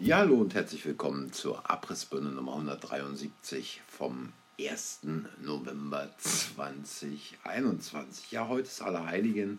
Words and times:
Ja, 0.00 0.18
hallo 0.18 0.36
und 0.36 0.54
herzlich 0.54 0.86
willkommen 0.86 1.32
zur 1.32 1.68
Abrissbirne 1.68 2.28
Nummer 2.28 2.52
173 2.52 3.80
vom 3.88 4.32
1. 4.60 5.00
November 5.42 6.08
2021. 6.18 8.30
Ja, 8.30 8.46
heute 8.46 8.68
ist 8.68 8.80
Allerheiligen 8.80 9.58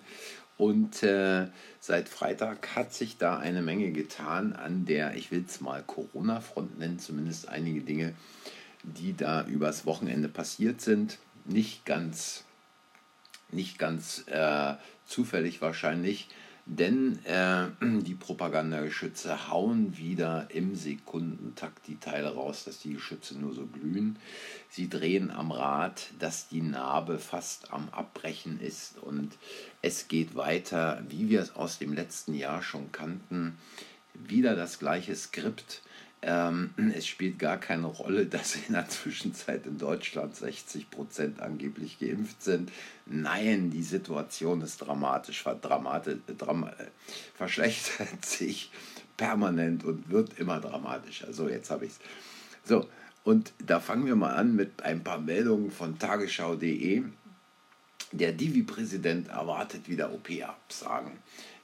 und 0.58 1.04
äh, 1.04 1.48
seit 1.82 2.08
Freitag 2.08 2.74
hat 2.74 2.94
sich 2.94 3.18
da 3.18 3.38
eine 3.38 3.62
Menge 3.62 3.92
getan 3.92 4.54
an 4.54 4.86
der, 4.86 5.16
ich 5.16 5.30
will 5.30 5.44
es 5.46 5.60
mal 5.60 5.84
Corona-Front 5.84 6.80
nennen, 6.80 7.00
zumindest 7.00 7.50
einige 7.50 7.82
Dinge, 7.82 8.14
die 8.84 9.18
da 9.18 9.46
übers 9.46 9.86
Wochenende 9.86 10.30
passiert 10.30 10.80
sind. 10.80 11.18
Nicht 11.44 11.86
ganz, 11.86 12.46
nicht 13.52 13.78
ganz 13.78 14.24
äh, 14.28 14.76
zufällig 15.06 15.62
wahrscheinlich 15.62 16.30
denn 16.70 17.20
äh, 17.26 17.66
die 17.82 18.14
Propagandageschütze 18.14 19.50
hauen 19.50 19.98
wieder 19.98 20.48
im 20.50 20.76
Sekundentakt 20.76 21.88
die 21.88 22.00
Teile 22.00 22.36
raus, 22.36 22.64
dass 22.64 22.80
die 22.80 22.94
Geschütze 22.94 23.38
nur 23.38 23.54
so 23.54 23.66
glühen. 23.66 24.18
Sie 24.70 24.88
drehen 24.88 25.32
am 25.32 25.52
Rad, 25.52 26.12
dass 26.20 26.48
die 26.48 26.62
Narbe 26.62 27.18
fast 27.18 27.74
am 27.74 27.90
Abbrechen 27.90 28.60
ist 28.60 29.00
und 29.00 29.32
es 29.82 30.08
geht 30.08 30.36
weiter, 30.36 31.04
wie 31.10 31.30
wir 31.30 31.42
es 31.42 31.56
aus 31.56 31.80
dem 31.80 31.94
letzten 31.94 32.36
Jahr 32.36 32.62
schon 32.62 32.92
kannten. 32.92 33.58
Wieder 34.14 34.56
das 34.56 34.80
gleiche 34.80 35.16
Skript 35.16 35.82
ähm, 36.22 36.74
es 36.96 37.08
spielt 37.08 37.40
gar 37.40 37.58
keine 37.58 37.88
Rolle, 37.88 38.26
dass 38.28 38.56
in 38.56 38.74
der 38.74 38.88
Zwischenzeit 38.90 39.66
in 39.66 39.78
Deutschland 39.78 40.36
60 40.36 40.90
Prozent 40.90 41.42
angeblich 41.42 42.00
geimpft 42.00 42.42
sind. 42.42 42.72
Nein, 43.06 43.70
die 43.72 43.84
Situation 43.84 44.62
ist 44.62 44.78
dramatisch, 44.78 45.44
dramatisch 45.62 46.18
dram 46.38 46.70
verschlechtert 47.36 48.26
sich 48.26 48.72
permanent 49.18 49.84
und 49.84 50.10
wird 50.10 50.40
immer 50.40 50.60
dramatischer. 50.60 51.34
So, 51.34 51.50
jetzt 51.50 51.72
habe 51.72 51.86
ich 51.86 51.92
es. 51.92 52.00
So, 52.64 52.88
und 53.24 53.54
da 53.66 53.80
fangen 53.80 54.06
wir 54.06 54.16
mal 54.16 54.34
an 54.34 54.56
mit 54.56 54.82
ein 54.84 55.04
paar 55.04 55.20
Meldungen 55.20 55.72
von 55.72 56.00
tagesschau.de. 56.00 57.04
Der 58.12 58.32
Divi-Präsident 58.32 59.28
erwartet 59.28 59.88
wieder 59.88 60.12
OP-Absagen. 60.12 61.12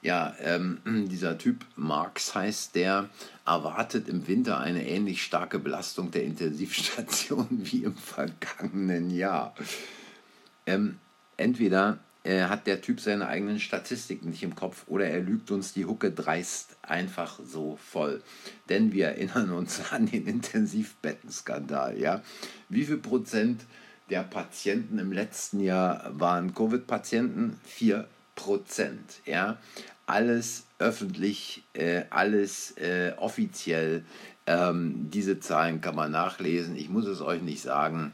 Ja, 0.02 0.34
ähm, 0.40 0.78
dieser 1.10 1.38
Typ 1.38 1.64
Marx 1.76 2.34
heißt 2.34 2.74
der, 2.74 3.08
erwartet 3.44 4.08
im 4.08 4.26
Winter 4.26 4.58
eine 4.58 4.86
ähnlich 4.86 5.22
starke 5.22 5.58
Belastung 5.58 6.10
der 6.10 6.24
Intensivstation 6.24 7.48
wie 7.50 7.84
im 7.84 7.96
vergangenen 7.96 9.10
Jahr. 9.10 9.54
Ähm, 10.66 10.98
entweder 11.36 11.98
äh, 12.26 12.44
hat 12.44 12.66
der 12.66 12.80
Typ 12.80 13.00
seine 13.00 13.28
eigenen 13.28 13.60
Statistiken 13.60 14.30
nicht 14.30 14.42
im 14.42 14.56
Kopf 14.56 14.84
oder 14.88 15.06
er 15.06 15.20
lügt 15.20 15.52
uns 15.52 15.72
die 15.72 15.84
Hucke 15.84 16.10
dreist 16.10 16.76
einfach 16.82 17.38
so 17.44 17.76
voll. 17.76 18.22
Denn 18.68 18.92
wir 18.92 19.06
erinnern 19.06 19.52
uns 19.52 19.80
an 19.92 20.06
den 20.06 20.26
Intensivbettenskandal. 20.26 21.98
Ja? 21.98 22.22
Wie 22.68 22.84
viel 22.84 22.98
Prozent 22.98 23.62
der 24.10 24.24
Patienten 24.24 24.98
im 24.98 25.12
letzten 25.12 25.60
Jahr 25.60 26.10
waren 26.18 26.52
Covid-Patienten? 26.52 27.60
4 27.64 28.08
Prozent. 28.36 29.20
Ja? 29.24 29.58
alles 30.06 30.66
öffentlich, 30.78 31.64
äh, 31.74 32.04
alles 32.10 32.76
äh, 32.78 33.12
offiziell. 33.16 34.04
Ähm, 34.46 35.10
diese 35.10 35.40
Zahlen 35.40 35.80
kann 35.80 35.96
man 35.96 36.12
nachlesen. 36.12 36.76
Ich 36.76 36.88
muss 36.88 37.06
es 37.06 37.20
euch 37.20 37.42
nicht 37.42 37.60
sagen. 37.60 38.12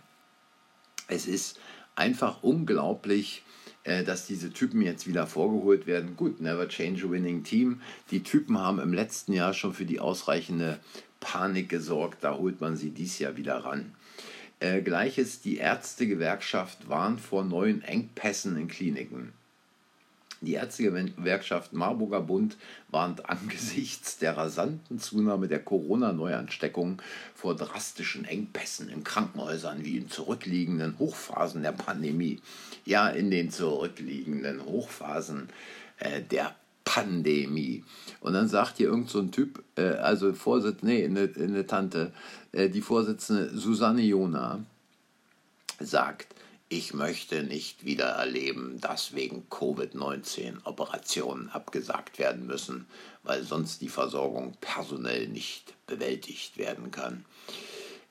Es 1.09 1.27
ist 1.27 1.61
einfach 1.95 2.43
unglaublich, 2.43 3.43
äh, 3.85 4.03
dass 4.03 4.27
diese 4.27 4.51
Typen 4.51 4.81
jetzt 4.81 5.07
wieder 5.07 5.27
vorgeholt 5.27 5.87
werden. 5.87 6.17
Gut, 6.17 6.41
never 6.41 6.67
change 6.69 7.05
a 7.07 7.11
winning 7.11 7.45
team. 7.45 7.83
Die 8.11 8.23
Typen 8.23 8.59
haben 8.59 8.79
im 8.79 8.95
letzten 8.95 9.35
Jahr 9.35 9.53
schon 9.53 9.75
für 9.75 9.85
die 9.85 10.01
ausreichende 10.01 10.79
Panik 11.21 11.69
gesorgt. 11.69 12.25
Da 12.25 12.39
holt 12.39 12.63
man 12.63 12.77
sie 12.77 12.91
dies 12.91 13.19
Jahr 13.19 13.37
wieder 13.37 13.59
ran. 13.59 13.95
Äh, 14.61 14.81
Gleiches, 14.81 15.43
die 15.43 15.59
Ärztegewerkschaft 15.59 16.89
warnt 16.89 17.21
vor 17.21 17.45
neuen 17.45 17.83
Engpässen 17.83 18.57
in 18.57 18.69
Kliniken. 18.69 19.35
Die 20.43 20.55
Ärztegewerkschaft 20.55 21.73
Marburger 21.73 22.21
Bund 22.21 22.57
warnt 22.91 23.31
angesichts 23.31 24.19
der 24.19 24.37
rasanten 24.37 24.99
Zunahme 24.99 25.47
der 25.47 25.61
Corona-Neuansteckungen 25.61 27.01
vor 27.35 27.55
drastischen 27.55 28.25
Engpässen 28.25 28.89
in 28.89 29.05
Krankenhäusern 29.05 29.85
wie 29.85 29.97
in 29.97 30.11
zurückliegenden 30.11 30.99
Hochphasen 30.99 31.63
der 31.63 31.71
Pandemie. 31.71 32.41
Ja, 32.85 33.09
in 33.09 33.31
den 33.31 33.51
zurückliegenden 33.51 34.65
Hochphasen 34.65 35.49
äh, 36.01 36.21
der 36.23 36.57
Pandemie. 36.83 37.85
Und 38.21 38.33
dann 38.33 38.49
sagt 38.49 38.79
hier 38.79 38.89
irgend 38.89 39.11
so 39.11 39.21
ein 39.21 39.31
Typ, 39.31 39.63
äh, 39.77 39.91
also 39.91 40.33
Vorsitz, 40.33 40.83
nee, 40.83 41.05
eine, 41.05 41.31
eine 41.37 41.69
Tante, 41.69 42.13
äh, 42.51 42.69
die 42.69 42.81
Vorsitzende 42.81 43.57
Susanne 43.57 44.03
Jona 44.03 44.59
sagt, 45.79 46.35
ich 46.73 46.95
möchte 46.95 47.43
nicht 47.43 47.85
wieder 47.85 48.07
erleben, 48.07 48.81
dass 48.81 49.15
wegen 49.15 49.47
Covid-19 49.51 50.65
Operationen 50.65 51.51
abgesagt 51.51 52.19
werden 52.19 52.47
müssen, 52.47 52.87
weil 53.23 53.43
sonst 53.43 53.83
die 53.83 53.91
Versorgung 53.91 54.57
personell 54.63 55.29
nicht 55.29 55.75
bewältigt 55.87 56.57
werden 56.57 56.91
kann. 56.91 57.27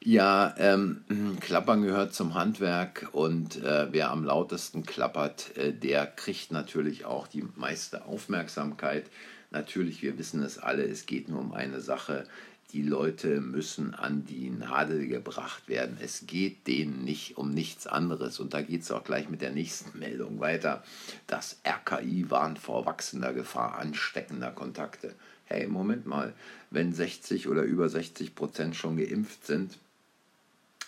Ja, 0.03 0.53
ähm, 0.59 1.03
Klappern 1.39 1.81
gehört 1.81 2.13
zum 2.13 2.35
Handwerk 2.35 3.09
und 3.13 3.63
äh, 3.63 3.88
wer 3.91 4.11
am 4.11 4.25
lautesten 4.25 4.83
klappert, 4.83 5.57
äh, 5.57 5.73
der 5.73 6.05
kriegt 6.05 6.51
natürlich 6.51 7.05
auch 7.05 7.28
die 7.28 7.45
meiste 7.55 8.05
Aufmerksamkeit. 8.05 9.05
Natürlich, 9.51 10.01
wir 10.01 10.17
wissen 10.17 10.41
es 10.44 10.57
alle, 10.57 10.84
es 10.84 11.06
geht 11.06 11.28
nur 11.28 11.39
um 11.39 11.53
eine 11.53 11.81
Sache, 11.81 12.25
die 12.73 12.84
Leute 12.84 13.41
müssen 13.41 13.94
an 13.94 14.25
die 14.25 14.50
Nadel 14.50 15.07
gebracht 15.07 15.67
werden. 15.67 15.97
Es 16.01 16.25
geht 16.25 16.67
denen 16.67 17.03
nicht 17.03 17.38
um 17.38 17.51
nichts 17.51 17.85
anderes. 17.85 18.40
Und 18.40 18.53
da 18.53 18.61
geht 18.61 18.84
es 18.84 18.91
auch 18.91 19.03
gleich 19.03 19.29
mit 19.29 19.41
der 19.41 19.51
nächsten 19.51 20.00
Meldung 20.00 20.40
weiter. 20.40 20.81
Das 21.28 21.57
RKI 21.67 22.29
warnt 22.29 22.59
vor 22.59 22.85
wachsender 22.85 23.34
Gefahr 23.34 23.78
ansteckender 23.78 24.51
Kontakte. 24.51 25.16
Hey, 25.45 25.67
Moment 25.67 26.06
mal, 26.06 26.34
wenn 26.69 26.94
60 26.94 27.50
oder 27.50 27.63
über 27.63 27.90
60 27.90 28.35
Prozent 28.35 28.78
schon 28.78 28.95
geimpft 28.95 29.45
sind, 29.45 29.78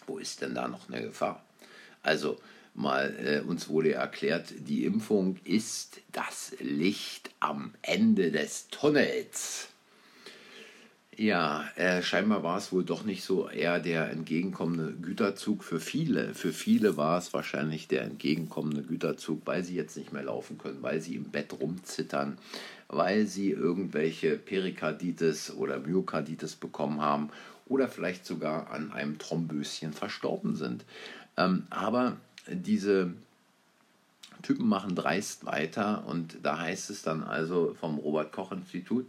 wo 0.07 0.18
ist 0.19 0.41
denn 0.41 0.56
da 0.56 0.69
noch 0.69 0.88
eine 0.88 1.02
Gefahr? 1.02 1.44
Also, 2.02 2.40
mal 2.73 3.16
äh, 3.23 3.47
uns 3.47 3.69
wurde 3.69 3.94
erklärt, 3.94 4.53
die 4.57 4.85
Impfung 4.85 5.38
ist 5.44 6.01
das 6.11 6.53
Licht 6.59 7.29
am 7.39 7.73
Ende 7.81 8.31
des 8.31 8.67
Tunnels. 8.69 9.69
Ja, 11.16 11.69
äh, 11.75 12.01
scheinbar 12.01 12.41
war 12.41 12.57
es 12.57 12.72
wohl 12.72 12.84
doch 12.84 13.03
nicht 13.03 13.23
so 13.23 13.47
eher 13.47 13.79
der 13.79 14.09
entgegenkommende 14.09 14.94
Güterzug 14.94 15.63
für 15.63 15.79
viele. 15.79 16.34
Für 16.34 16.51
viele 16.51 16.97
war 16.97 17.19
es 17.19 17.34
wahrscheinlich 17.34 17.88
der 17.88 18.01
entgegenkommende 18.01 18.81
Güterzug, 18.81 19.41
weil 19.45 19.63
sie 19.63 19.75
jetzt 19.75 19.95
nicht 19.95 20.11
mehr 20.11 20.23
laufen 20.23 20.57
können, 20.57 20.81
weil 20.81 21.01
sie 21.01 21.16
im 21.16 21.25
Bett 21.25 21.53
rumzittern, 21.53 22.40
weil 22.88 23.28
sie 23.28 23.51
irgendwelche 23.51 24.38
Perikarditis 24.38 25.51
oder 25.51 25.79
Myokarditis 25.79 26.55
bekommen 26.55 27.00
haben 27.01 27.29
oder 27.67 27.88
vielleicht 27.88 28.25
sogar 28.25 28.72
an 28.72 28.91
einem 28.91 29.19
Thromböschen 29.19 29.94
verstorben 29.94 30.55
sind. 30.55 30.84
Ähm, 31.38 31.67
aber 31.69 32.17
diese 32.48 33.14
Typen 34.42 34.68
machen 34.68 34.96
dreist 34.96 35.46
weiter 35.46 36.06
und 36.06 36.38
da 36.44 36.59
heißt 36.59 36.90
es 36.90 37.02
dann 37.02 37.24
also 37.24 37.76
vom 37.80 37.98
Robert 37.98 38.31
Koch 38.31 38.52
Institut, 38.52 39.06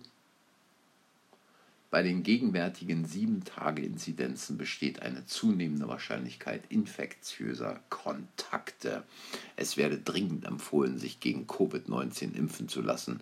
bei 1.95 2.03
den 2.03 2.25
gegenwärtigen 2.25 3.07
7-Tage-Inzidenzen 3.07 4.59
besteht 4.59 5.01
eine 5.03 5.27
zunehmende 5.27 5.87
Wahrscheinlichkeit 5.87 6.63
infektiöser 6.69 7.79
Kontakte. 7.89 9.05
Es 9.55 9.77
werde 9.77 9.99
dringend 9.99 10.45
empfohlen, 10.45 10.99
sich 10.99 11.21
gegen 11.21 11.47
Covid-19 11.47 12.35
impfen 12.35 12.69
zu 12.69 12.83
lassen 12.83 13.21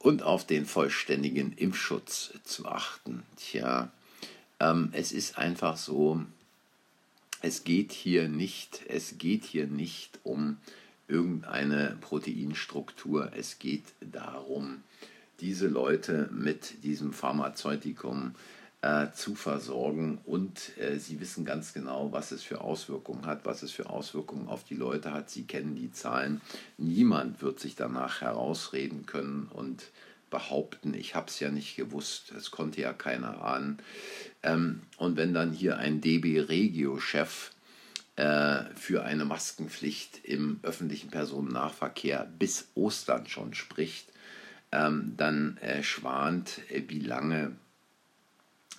und 0.00 0.24
auf 0.24 0.44
den 0.44 0.66
vollständigen 0.66 1.52
Impfschutz 1.52 2.32
zu 2.42 2.66
achten. 2.66 3.22
Tja, 3.36 3.92
ähm, 4.58 4.88
es 4.90 5.12
ist 5.12 5.38
einfach 5.38 5.76
so, 5.76 6.20
es 7.42 7.64
geht 7.64 7.92
hier 7.92 8.28
nicht, 8.28 8.82
es 8.88 9.18
geht 9.18 9.44
hier 9.44 9.66
nicht 9.66 10.20
um 10.22 10.58
irgendeine 11.08 11.96
Proteinstruktur, 12.00 13.32
es 13.36 13.58
geht 13.58 13.84
darum, 14.00 14.82
diese 15.40 15.66
Leute 15.66 16.30
mit 16.32 16.84
diesem 16.84 17.12
Pharmazeutikum 17.12 18.36
äh, 18.80 19.10
zu 19.12 19.34
versorgen 19.34 20.18
und 20.24 20.76
äh, 20.78 20.98
sie 20.98 21.20
wissen 21.20 21.44
ganz 21.44 21.72
genau, 21.72 22.12
was 22.12 22.30
es 22.30 22.44
für 22.44 22.60
Auswirkungen 22.60 23.26
hat, 23.26 23.44
was 23.44 23.62
es 23.62 23.72
für 23.72 23.90
Auswirkungen 23.90 24.48
auf 24.48 24.64
die 24.64 24.74
Leute 24.76 25.12
hat. 25.12 25.28
Sie 25.28 25.42
kennen 25.42 25.74
die 25.74 25.92
Zahlen. 25.92 26.40
Niemand 26.78 27.42
wird 27.42 27.58
sich 27.58 27.74
danach 27.74 28.20
herausreden 28.20 29.04
können 29.04 29.48
und 29.52 29.84
behaupten, 30.32 30.94
ich 30.94 31.14
habe 31.14 31.28
es 31.28 31.38
ja 31.38 31.50
nicht 31.50 31.76
gewusst, 31.76 32.32
es 32.32 32.50
konnte 32.50 32.80
ja 32.80 32.92
keiner 32.92 33.44
ahnen. 33.44 33.78
Ähm, 34.42 34.80
und 34.96 35.16
wenn 35.16 35.32
dann 35.32 35.52
hier 35.52 35.78
ein 35.78 36.00
DB 36.00 36.40
Regio-Chef 36.40 37.52
äh, 38.16 38.64
für 38.74 39.04
eine 39.04 39.24
Maskenpflicht 39.24 40.24
im 40.24 40.58
öffentlichen 40.62 41.10
Personennahverkehr 41.10 42.28
bis 42.38 42.68
Ostern 42.74 43.26
schon 43.28 43.54
spricht, 43.54 44.12
ähm, 44.72 45.14
dann 45.16 45.58
äh, 45.58 45.82
schwant, 45.82 46.60
äh, 46.70 46.82
wie 46.88 47.00
lange 47.00 47.52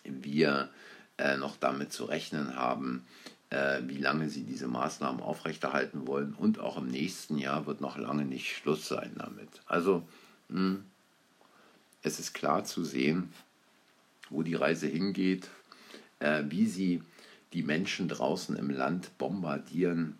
wir 0.03 0.69
noch 1.37 1.55
damit 1.55 1.93
zu 1.93 2.05
rechnen 2.05 2.57
haben, 2.57 3.05
wie 3.83 3.99
lange 3.99 4.29
sie 4.29 4.43
diese 4.43 4.67
Maßnahmen 4.67 5.21
aufrechterhalten 5.21 6.07
wollen. 6.07 6.33
Und 6.33 6.59
auch 6.59 6.75
im 6.75 6.87
nächsten 6.87 7.37
Jahr 7.37 7.67
wird 7.67 7.81
noch 7.81 7.97
lange 7.97 8.25
nicht 8.25 8.57
Schluss 8.57 8.87
sein 8.87 9.11
damit. 9.15 9.47
Also 9.67 10.05
mh, 10.49 10.59
hm, 10.59 10.85
es 12.03 12.19
ist 12.19 12.33
klar 12.33 12.65
zu 12.65 12.83
sehen, 12.83 13.33
wo 14.29 14.43
die 14.43 14.55
Reise 14.55 14.87
hingeht, 14.87 15.49
äh, 16.19 16.43
wie 16.47 16.67
sie 16.67 17.01
die 17.53 17.63
Menschen 17.63 18.07
draußen 18.07 18.55
im 18.55 18.69
Land 18.69 19.17
bombardieren 19.17 20.17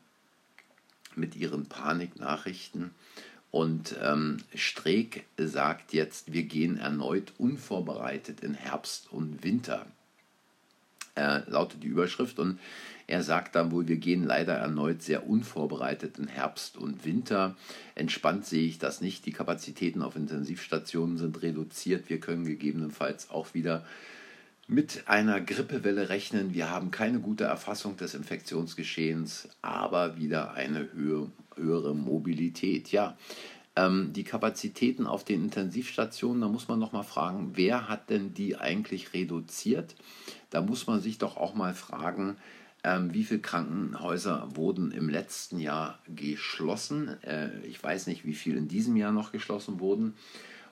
mit 1.15 1.35
ihren 1.35 1.65
Paniknachrichten. 1.65 2.91
Und 3.51 3.95
ähm, 4.01 4.38
Streeck 4.56 5.25
sagt 5.38 5.94
jetzt, 5.94 6.33
wir 6.33 6.44
gehen 6.44 6.77
erneut 6.77 7.33
unvorbereitet 7.38 8.39
in 8.39 8.56
Herbst 8.56 9.12
und 9.12 9.44
Winter. 9.44 9.86
Äh, 11.15 11.47
lautet 11.50 11.83
die 11.83 11.88
Überschrift. 11.88 12.39
Und 12.39 12.59
er 13.07 13.23
sagt 13.23 13.55
dann 13.55 13.71
wohl, 13.71 13.88
wir 13.88 13.97
gehen 13.97 14.23
leider 14.23 14.53
erneut 14.53 15.01
sehr 15.01 15.27
unvorbereitet 15.27 16.17
in 16.19 16.27
Herbst 16.27 16.77
und 16.77 17.05
Winter. 17.05 17.55
Entspannt 17.95 18.45
sehe 18.45 18.67
ich 18.67 18.79
das 18.79 19.01
nicht. 19.01 19.25
Die 19.25 19.31
Kapazitäten 19.31 20.01
auf 20.01 20.15
Intensivstationen 20.15 21.17
sind 21.17 21.41
reduziert. 21.41 22.09
Wir 22.09 22.19
können 22.19 22.45
gegebenenfalls 22.45 23.29
auch 23.29 23.53
wieder 23.53 23.85
mit 24.67 25.03
einer 25.07 25.41
Grippewelle 25.41 26.09
rechnen. 26.09 26.53
Wir 26.53 26.69
haben 26.69 26.91
keine 26.91 27.19
gute 27.19 27.44
Erfassung 27.44 27.97
des 27.97 28.13
Infektionsgeschehens, 28.13 29.50
aber 29.61 30.17
wieder 30.17 30.53
eine 30.53 30.88
höhere 30.94 31.94
Mobilität. 31.94 32.91
Ja, 32.91 33.17
ähm, 33.75 34.13
die 34.13 34.23
Kapazitäten 34.23 35.07
auf 35.07 35.25
den 35.25 35.44
Intensivstationen, 35.44 36.41
da 36.41 36.47
muss 36.47 36.67
man 36.67 36.79
noch 36.79 36.94
mal 36.94 37.03
fragen, 37.03 37.51
wer 37.55 37.89
hat 37.89 38.09
denn 38.09 38.33
die 38.33 38.55
eigentlich 38.55 39.13
reduziert? 39.13 39.95
Da 40.50 40.61
muss 40.61 40.88
man 40.88 41.01
sich 41.01 41.17
doch 41.17 41.38
auch 41.38 41.55
mal 41.55 41.73
fragen, 41.73 42.38
ähm, 42.83 43.13
wie 43.13 43.24
viele 43.24 43.39
Krankenhäuser 43.39 44.50
wurden 44.56 44.91
im 44.91 45.09
letzten 45.09 45.59
Jahr 45.59 46.00
geschlossen? 46.13 47.21
Äh, 47.24 47.50
ich 47.65 47.81
weiß 47.81 48.07
nicht, 48.07 48.25
wie 48.25 48.33
viel 48.33 48.57
in 48.57 48.68
diesem 48.68 48.95
Jahr 48.97 49.12
noch 49.12 49.31
geschlossen 49.31 49.80
wurden. 49.80 50.15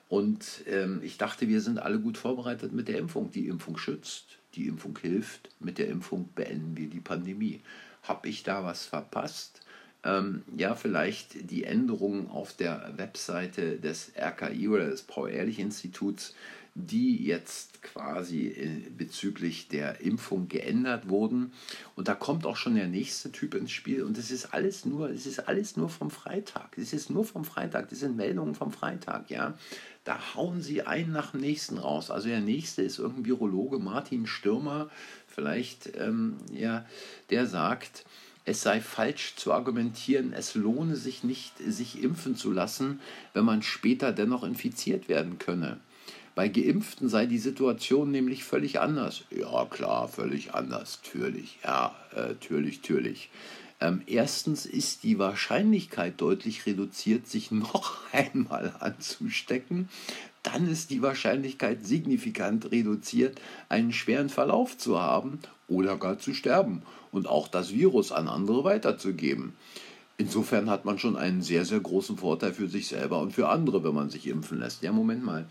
Und 0.08 0.62
ähm, 0.66 1.00
ich 1.02 1.16
dachte, 1.16 1.48
wir 1.48 1.62
sind 1.62 1.78
alle 1.78 1.98
gut 1.98 2.18
vorbereitet 2.18 2.72
mit 2.72 2.88
der 2.88 2.98
Impfung. 2.98 3.30
Die 3.30 3.48
Impfung 3.48 3.78
schützt, 3.78 4.38
die 4.54 4.66
Impfung 4.66 4.98
hilft. 5.00 5.48
Mit 5.58 5.78
der 5.78 5.88
Impfung 5.88 6.28
beenden 6.34 6.76
wir 6.76 6.90
die 6.90 7.00
Pandemie. 7.00 7.60
Habe 8.02 8.28
ich 8.28 8.42
da 8.42 8.62
was 8.62 8.84
verpasst? 8.84 9.60
Ähm, 10.04 10.42
ja, 10.56 10.74
vielleicht 10.74 11.50
die 11.50 11.64
Änderungen 11.64 12.28
auf 12.28 12.52
der 12.52 12.92
Webseite 12.96 13.78
des 13.78 14.12
RKI 14.16 14.68
oder 14.68 14.90
des 14.90 15.02
Paul-Ehrlich-Instituts 15.02 16.34
die 16.74 17.22
jetzt 17.24 17.82
quasi 17.82 18.46
äh, 18.46 18.90
bezüglich 18.96 19.68
der 19.68 20.00
Impfung 20.00 20.48
geändert 20.48 21.08
wurden. 21.08 21.52
Und 21.96 22.08
da 22.08 22.14
kommt 22.14 22.46
auch 22.46 22.56
schon 22.56 22.76
der 22.76 22.88
nächste 22.88 23.30
Typ 23.30 23.54
ins 23.54 23.72
Spiel. 23.72 24.02
Und 24.02 24.16
es 24.16 24.30
ist 24.30 24.54
alles 24.54 24.86
nur, 24.86 25.10
es 25.10 25.26
ist 25.26 25.40
alles 25.40 25.76
nur 25.76 25.90
vom 25.90 26.10
Freitag. 26.10 26.78
Es 26.78 26.92
ist 26.92 27.10
nur 27.10 27.24
vom 27.24 27.44
Freitag. 27.44 27.90
Das 27.90 28.00
sind 28.00 28.16
Meldungen 28.16 28.54
vom 28.54 28.72
Freitag, 28.72 29.30
ja. 29.30 29.54
Da 30.04 30.34
hauen 30.34 30.62
sie 30.62 30.82
einen 30.82 31.12
nach 31.12 31.32
dem 31.32 31.40
nächsten 31.40 31.78
raus. 31.78 32.10
Also 32.10 32.28
der 32.28 32.40
nächste 32.40 32.82
ist 32.82 32.98
irgendein 32.98 33.26
Virologe, 33.26 33.78
Martin 33.78 34.26
Stürmer, 34.26 34.90
vielleicht, 35.28 35.96
ähm, 35.96 36.38
ja, 36.52 36.86
der 37.30 37.46
sagt, 37.46 38.04
es 38.44 38.62
sei 38.62 38.80
falsch 38.80 39.36
zu 39.36 39.52
argumentieren, 39.52 40.32
es 40.32 40.54
lohne 40.54 40.96
sich 40.96 41.22
nicht, 41.22 41.52
sich 41.58 42.02
impfen 42.02 42.34
zu 42.34 42.50
lassen, 42.50 43.00
wenn 43.34 43.44
man 43.44 43.62
später 43.62 44.12
dennoch 44.12 44.42
infiziert 44.42 45.08
werden 45.08 45.38
könne. 45.38 45.78
Bei 46.34 46.48
Geimpften 46.48 47.08
sei 47.08 47.26
die 47.26 47.38
Situation 47.38 48.10
nämlich 48.10 48.44
völlig 48.44 48.80
anders. 48.80 49.24
Ja, 49.30 49.66
klar, 49.66 50.08
völlig 50.08 50.54
anders, 50.54 51.00
natürlich. 51.04 51.58
Ja, 51.62 51.94
äh, 52.14 52.34
natürlich. 52.50 53.30
Ähm, 53.80 54.00
erstens 54.06 54.64
ist 54.64 55.02
die 55.02 55.18
Wahrscheinlichkeit 55.18 56.20
deutlich 56.20 56.66
reduziert, 56.66 57.26
sich 57.26 57.50
noch 57.50 57.98
einmal 58.12 58.72
anzustecken. 58.78 59.88
Dann 60.42 60.68
ist 60.68 60.90
die 60.90 61.02
Wahrscheinlichkeit 61.02 61.84
signifikant 61.86 62.70
reduziert, 62.70 63.40
einen 63.68 63.92
schweren 63.92 64.28
Verlauf 64.28 64.78
zu 64.78 65.00
haben 65.00 65.40
oder 65.68 65.96
gar 65.96 66.18
zu 66.18 66.32
sterben 66.32 66.82
und 67.10 67.28
auch 67.28 67.46
das 67.48 67.72
Virus 67.72 68.10
an 68.10 68.28
andere 68.28 68.64
weiterzugeben. 68.64 69.54
Insofern 70.18 70.70
hat 70.70 70.84
man 70.84 70.98
schon 70.98 71.16
einen 71.16 71.42
sehr, 71.42 71.64
sehr 71.64 71.80
großen 71.80 72.18
Vorteil 72.18 72.52
für 72.52 72.68
sich 72.68 72.86
selber 72.86 73.20
und 73.20 73.32
für 73.32 73.48
andere, 73.48 73.82
wenn 73.82 73.94
man 73.94 74.10
sich 74.10 74.28
impfen 74.28 74.60
lässt. 74.60 74.82
Ja, 74.82 74.92
Moment 74.92 75.24
mal. 75.24 75.46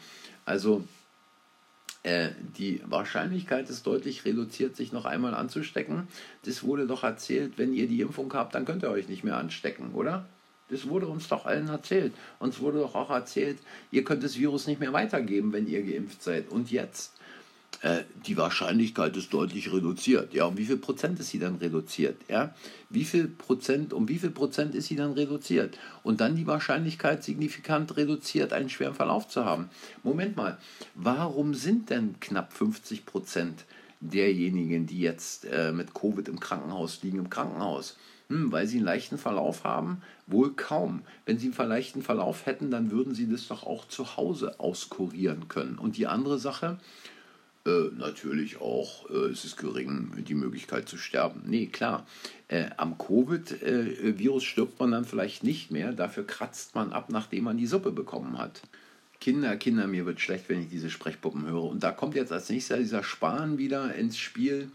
Also 0.46 0.84
äh, 2.04 2.30
die 2.58 2.82
Wahrscheinlichkeit 2.86 3.70
ist 3.70 3.86
deutlich 3.86 4.26
reduziert, 4.26 4.76
sich 4.76 4.92
noch 4.92 5.06
einmal 5.06 5.36
anzustecken. 5.36 6.08
Das 6.46 6.64
wurde 6.64 6.88
doch 6.88 7.04
erzählt, 7.04 7.54
wenn 7.58 7.74
ihr 7.74 7.88
die 7.88 8.02
Impfung 8.02 8.34
habt, 8.34 8.56
dann 8.56 8.66
könnt 8.66 8.84
ihr 8.84 8.90
euch 8.90 9.08
nicht 9.08 9.24
mehr 9.24 9.38
anstecken, 9.38 9.94
oder? 9.94 10.26
Das 10.70 10.88
wurde 10.88 11.08
uns 11.08 11.28
doch 11.28 11.46
allen 11.46 11.68
erzählt. 11.68 12.14
Uns 12.40 12.60
wurde 12.60 12.80
doch 12.80 12.96
auch 12.96 13.10
erzählt, 13.10 13.60
ihr 13.92 14.04
könnt 14.04 14.24
das 14.24 14.38
Virus 14.38 14.68
nicht 14.68 14.80
mehr 14.80 14.94
weitergeben, 14.94 15.52
wenn 15.54 15.68
ihr 15.68 15.84
geimpft 15.84 16.24
seid. 16.24 16.50
Und 16.50 16.72
jetzt? 16.72 17.14
Äh, 17.82 18.04
die 18.28 18.38
Wahrscheinlichkeit 18.38 19.18
ist 19.18 19.34
deutlich 19.34 19.74
reduziert. 19.74 20.34
Ja, 20.34 20.46
um 20.46 20.58
wie 20.58 20.66
viel 20.66 20.78
Prozent 20.78 21.20
ist 21.20 21.30
sie 21.30 21.40
dann 21.40 21.56
reduziert? 21.56 22.18
Ja, 22.28 22.54
wie 22.90 23.04
viel 23.04 23.28
Prozent, 23.28 23.92
um 23.92 24.08
wie 24.08 24.20
viel 24.20 24.30
Prozent 24.30 24.76
ist 24.76 24.88
sie 24.88 24.96
dann 24.96 25.14
reduziert? 25.14 25.78
Und 26.04 26.22
dann 26.22 26.36
die 26.36 26.46
Wahrscheinlichkeit 26.46 27.24
signifikant 27.24 27.98
reduziert, 27.98 28.54
einen 28.54 28.70
schweren 28.70 28.94
Verlauf 28.94 29.28
zu 29.28 29.46
haben. 29.46 29.70
Moment 30.04 30.38
mal, 30.38 30.60
warum 30.94 31.56
sind 31.56 31.90
denn 31.90 32.20
knapp 32.20 32.54
50 32.54 33.08
Prozent 33.08 33.66
derjenigen, 34.00 34.86
die 34.86 35.00
jetzt 35.00 35.46
äh, 35.46 35.72
mit 35.72 35.96
Covid 35.96 36.28
im 36.28 36.40
Krankenhaus 36.40 37.02
liegen, 37.02 37.18
im 37.18 37.32
Krankenhaus? 37.32 37.98
Hm, 38.30 38.52
weil 38.52 38.68
sie 38.68 38.78
einen 38.78 38.86
leichten 38.86 39.18
Verlauf 39.18 39.64
haben? 39.64 40.04
Wohl 40.28 40.54
kaum. 40.54 41.02
Wenn 41.26 41.40
sie 41.40 41.52
einen 41.58 41.70
leichten 41.70 42.04
Verlauf 42.04 42.46
hätten, 42.46 42.70
dann 42.70 42.92
würden 42.92 43.16
sie 43.16 43.28
das 43.28 43.48
doch 43.48 43.66
auch 43.66 43.88
zu 43.88 44.18
Hause 44.18 44.60
auskurieren 44.60 45.48
können. 45.48 45.80
Und 45.80 45.98
die 45.98 46.06
andere 46.06 46.38
Sache, 46.38 46.78
äh, 47.66 47.96
natürlich 47.96 48.60
auch, 48.60 49.10
äh, 49.10 49.30
es 49.30 49.46
ist 49.46 49.58
gering, 49.58 50.12
die 50.28 50.34
Möglichkeit 50.34 50.90
zu 50.90 50.98
sterben. 50.98 51.44
Nee, 51.46 51.68
klar. 51.68 52.08
Äh, 52.48 52.70
am 52.78 52.98
Covid-Virus 52.98 54.44
stirbt 54.44 54.80
man 54.80 54.92
dann 54.92 55.06
vielleicht 55.06 55.44
nicht 55.44 55.72
mehr, 55.72 55.94
dafür 55.94 56.26
kratzt 56.26 56.76
man 56.76 56.92
ab, 56.92 57.10
nachdem 57.10 57.44
man 57.46 57.58
die 57.58 57.68
Suppe 57.68 57.92
bekommen 57.92 58.38
hat. 58.38 58.62
Kinder, 59.20 59.56
Kinder, 59.56 59.86
mir 59.86 60.08
wird 60.08 60.20
schlecht, 60.20 60.50
wenn 60.50 60.64
ich 60.64 60.70
diese 60.70 60.90
Sprechpuppen 60.90 61.46
höre. 61.46 61.66
Und 61.66 61.84
da 61.84 61.92
kommt 61.92 62.16
jetzt 62.16 62.32
als 62.32 62.50
nächstes 62.50 62.80
dieser 62.80 63.04
Spahn 63.04 63.60
wieder 63.60 63.94
ins 63.94 64.18
Spiel. 64.18 64.72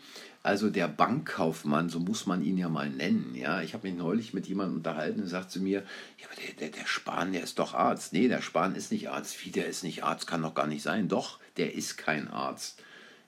Also 0.47 0.71
der 0.71 0.87
Bankkaufmann, 0.87 1.89
so 1.89 1.99
muss 1.99 2.27
man 2.27 2.41
ihn 2.41 2.57
ja 2.57 2.69
mal 2.69 2.89
nennen. 2.89 3.35
Ja, 3.35 3.63
ich 3.63 3.75
habe 3.75 3.89
mich 3.89 3.99
neulich 3.99 4.33
mit 4.33 4.47
jemandem 4.47 4.77
unterhalten 4.77 5.23
und 5.23 5.27
sagt 5.27 5.51
zu 5.51 5.59
mir, 5.59 5.83
ja, 6.19 6.27
aber 6.29 6.41
der, 6.41 6.55
der, 6.55 6.69
der 6.69 6.87
Spahn, 6.87 7.33
der 7.33 7.43
ist 7.43 7.59
doch 7.59 7.75
Arzt. 7.75 8.13
Nee, 8.13 8.29
der 8.29 8.41
Spahn 8.43 8.77
ist 8.77 8.93
nicht 8.93 9.11
Arzt. 9.11 9.45
Wie, 9.45 9.51
der 9.51 9.67
ist 9.67 9.83
nicht 9.83 10.05
Arzt, 10.05 10.29
kann 10.29 10.43
doch 10.43 10.55
gar 10.55 10.69
nicht 10.69 10.85
sein. 10.85 11.09
Doch, 11.09 11.41
der 11.57 11.75
ist 11.75 11.99
kein 11.99 12.29
Arzt. 12.29 12.81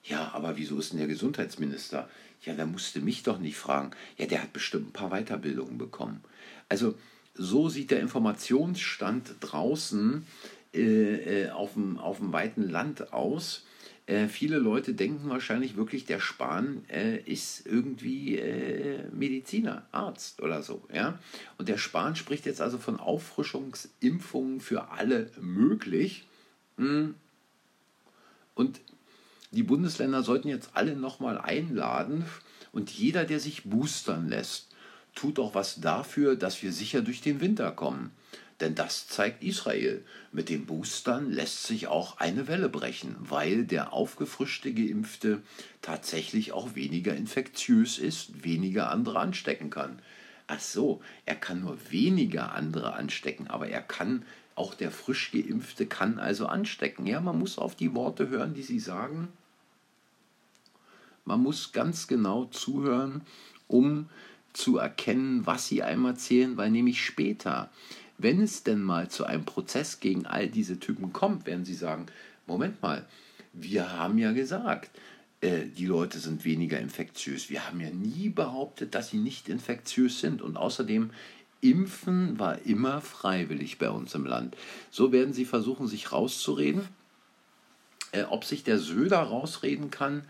Ja, 0.05 0.31
aber 0.33 0.57
wieso 0.59 0.79
ist 0.79 0.93
denn 0.93 1.01
der 1.01 1.09
Gesundheitsminister? 1.09 2.09
Ja, 2.45 2.55
der 2.55 2.67
musste 2.67 3.01
mich 3.01 3.25
doch 3.25 3.41
nicht 3.41 3.57
fragen. 3.57 3.91
Ja, 4.17 4.27
der 4.27 4.41
hat 4.41 4.53
bestimmt 4.53 4.91
ein 4.91 4.93
paar 4.93 5.11
Weiterbildungen 5.11 5.77
bekommen. 5.77 6.23
Also 6.69 6.95
so 7.35 7.69
sieht 7.69 7.91
der 7.91 7.99
Informationsstand 7.99 9.39
draußen 9.41 10.25
äh, 10.73 11.47
äh 11.47 11.51
auf, 11.51 11.73
dem, 11.73 11.99
auf 11.99 12.19
dem 12.19 12.33
weiten 12.33 12.71
Land 12.71 13.13
aus. 13.13 13.65
Äh, 14.09 14.29
viele 14.29 14.57
Leute 14.57 14.95
denken 14.95 15.29
wahrscheinlich 15.29 15.77
wirklich, 15.77 16.07
der 16.07 16.19
Spahn 16.19 16.83
äh, 16.89 17.19
ist 17.19 17.67
irgendwie 17.67 18.39
äh, 18.39 19.07
Mediziner, 19.13 19.87
Arzt 19.93 20.41
oder 20.41 20.63
so. 20.63 20.83
Ja? 20.91 21.19
Und 21.59 21.69
der 21.69 21.77
Spahn 21.77 22.17
spricht 22.17 22.47
jetzt 22.47 22.63
also 22.63 22.79
von 22.79 22.99
Auffrischungsimpfungen 22.99 24.61
für 24.61 24.93
alle 24.93 25.31
möglich. 25.39 26.27
Hm. 26.79 27.17
Und 28.55 28.81
die 29.51 29.63
Bundesländer 29.63 30.23
sollten 30.23 30.49
jetzt 30.49 30.71
alle 30.73 30.97
nochmal 30.97 31.37
einladen 31.37 32.25
und 32.73 32.91
jeder, 32.91 33.27
der 33.27 33.41
sich 33.41 33.65
boostern 33.65 34.31
lässt, 34.31 34.69
tut 35.15 35.39
auch 35.39 35.55
was 35.55 35.83
dafür, 35.83 36.35
dass 36.35 36.63
wir 36.63 36.73
sicher 36.73 37.03
durch 37.03 37.21
den 37.21 37.43
Winter 37.43 37.73
kommen. 37.73 38.13
Denn 38.61 38.75
das 38.75 39.07
zeigt 39.07 39.45
Israel. 39.45 40.05
Mit 40.33 40.49
den 40.49 40.67
Boostern 40.67 41.31
lässt 41.31 41.65
sich 41.65 41.87
auch 41.87 42.19
eine 42.19 42.49
Welle 42.49 42.69
brechen, 42.69 43.15
weil 43.21 43.65
der 43.65 43.93
aufgefrischte 43.93 44.73
Geimpfte 44.75 45.43
tatsächlich 45.81 46.53
auch 46.53 46.75
weniger 46.75 47.15
infektiös 47.15 47.99
ist, 47.99 48.45
weniger 48.45 48.91
andere 48.91 49.21
anstecken 49.21 49.71
kann. 49.71 50.01
Ach 50.49 50.61
so, 50.61 51.01
er 51.25 51.37
kann 51.37 51.61
nur 51.61 51.79
weniger 51.91 52.53
andere 52.53 52.95
anstecken, 52.95 53.47
aber 53.49 53.69
er 53.69 53.83
kann, 53.83 54.25
auch 54.55 54.75
der 54.75 54.91
frisch 54.91 55.31
Geimpfte 55.31 55.87
kann 55.87 56.19
also 56.19 56.47
anstecken. 56.47 57.07
Ja, 57.07 57.21
man 57.21 57.39
muss 57.39 57.59
auf 57.59 57.77
die 57.77 57.95
Worte 57.95 58.29
hören, 58.29 58.55
die 58.55 58.63
sie 58.63 58.81
sagen. 58.81 59.29
Man 61.25 61.41
muss 61.43 61.73
ganz 61.73 62.09
genau 62.09 62.47
zuhören, 62.47 63.21
um 63.69 64.09
zu 64.55 64.79
erkennen, 64.79 65.47
was 65.47 65.69
sie 65.69 65.83
einem 65.83 66.07
erzählen, 66.07 66.57
weil 66.57 66.71
nämlich 66.71 67.05
später, 67.05 67.71
wenn 68.19 68.43
es 68.43 68.65
denn 68.65 68.83
mal 68.83 69.09
zu 69.09 69.25
einem 69.25 69.45
Prozess 69.45 70.01
gegen 70.01 70.27
all 70.27 70.49
diese 70.49 70.79
Typen 70.79 71.13
kommt, 71.13 71.47
werden 71.47 71.65
sie 71.65 71.75
sagen, 71.75 72.07
Moment 72.47 72.83
mal, 72.83 73.07
wir 73.53 73.93
haben 73.93 74.19
ja 74.19 74.33
gesagt, 74.33 74.91
äh, 75.41 75.67
die 75.67 75.87
Leute 75.87 76.19
sind 76.19 76.45
weniger 76.45 76.79
infektiös. 76.79 77.49
Wir 77.49 77.67
haben 77.67 77.81
ja 77.81 77.91
nie 77.91 78.29
behauptet, 78.29 78.95
dass 78.95 79.11
sie 79.11 79.19
nicht 79.19 79.49
infektiös 79.49 80.21
sind. 80.21 80.43
Und 80.43 80.57
außerdem, 80.57 81.11
Impfen 81.61 82.39
war 82.39 82.65
immer 82.67 83.01
freiwillig 83.01 83.79
bei 83.79 83.91
uns 83.91 84.15
im 84.15 84.25
Land. 84.25 84.57
So 84.91 85.11
werden 85.11 85.33
sie 85.33 85.45
versuchen, 85.45 85.89
sich 85.89 86.13
rauszureden. 86.13 86.83
Äh, 88.13 88.25
ob 88.25 88.45
sich 88.45 88.65
der 88.65 88.79
Söder 88.79 89.19
rausreden 89.19 89.91
kann, 89.91 90.25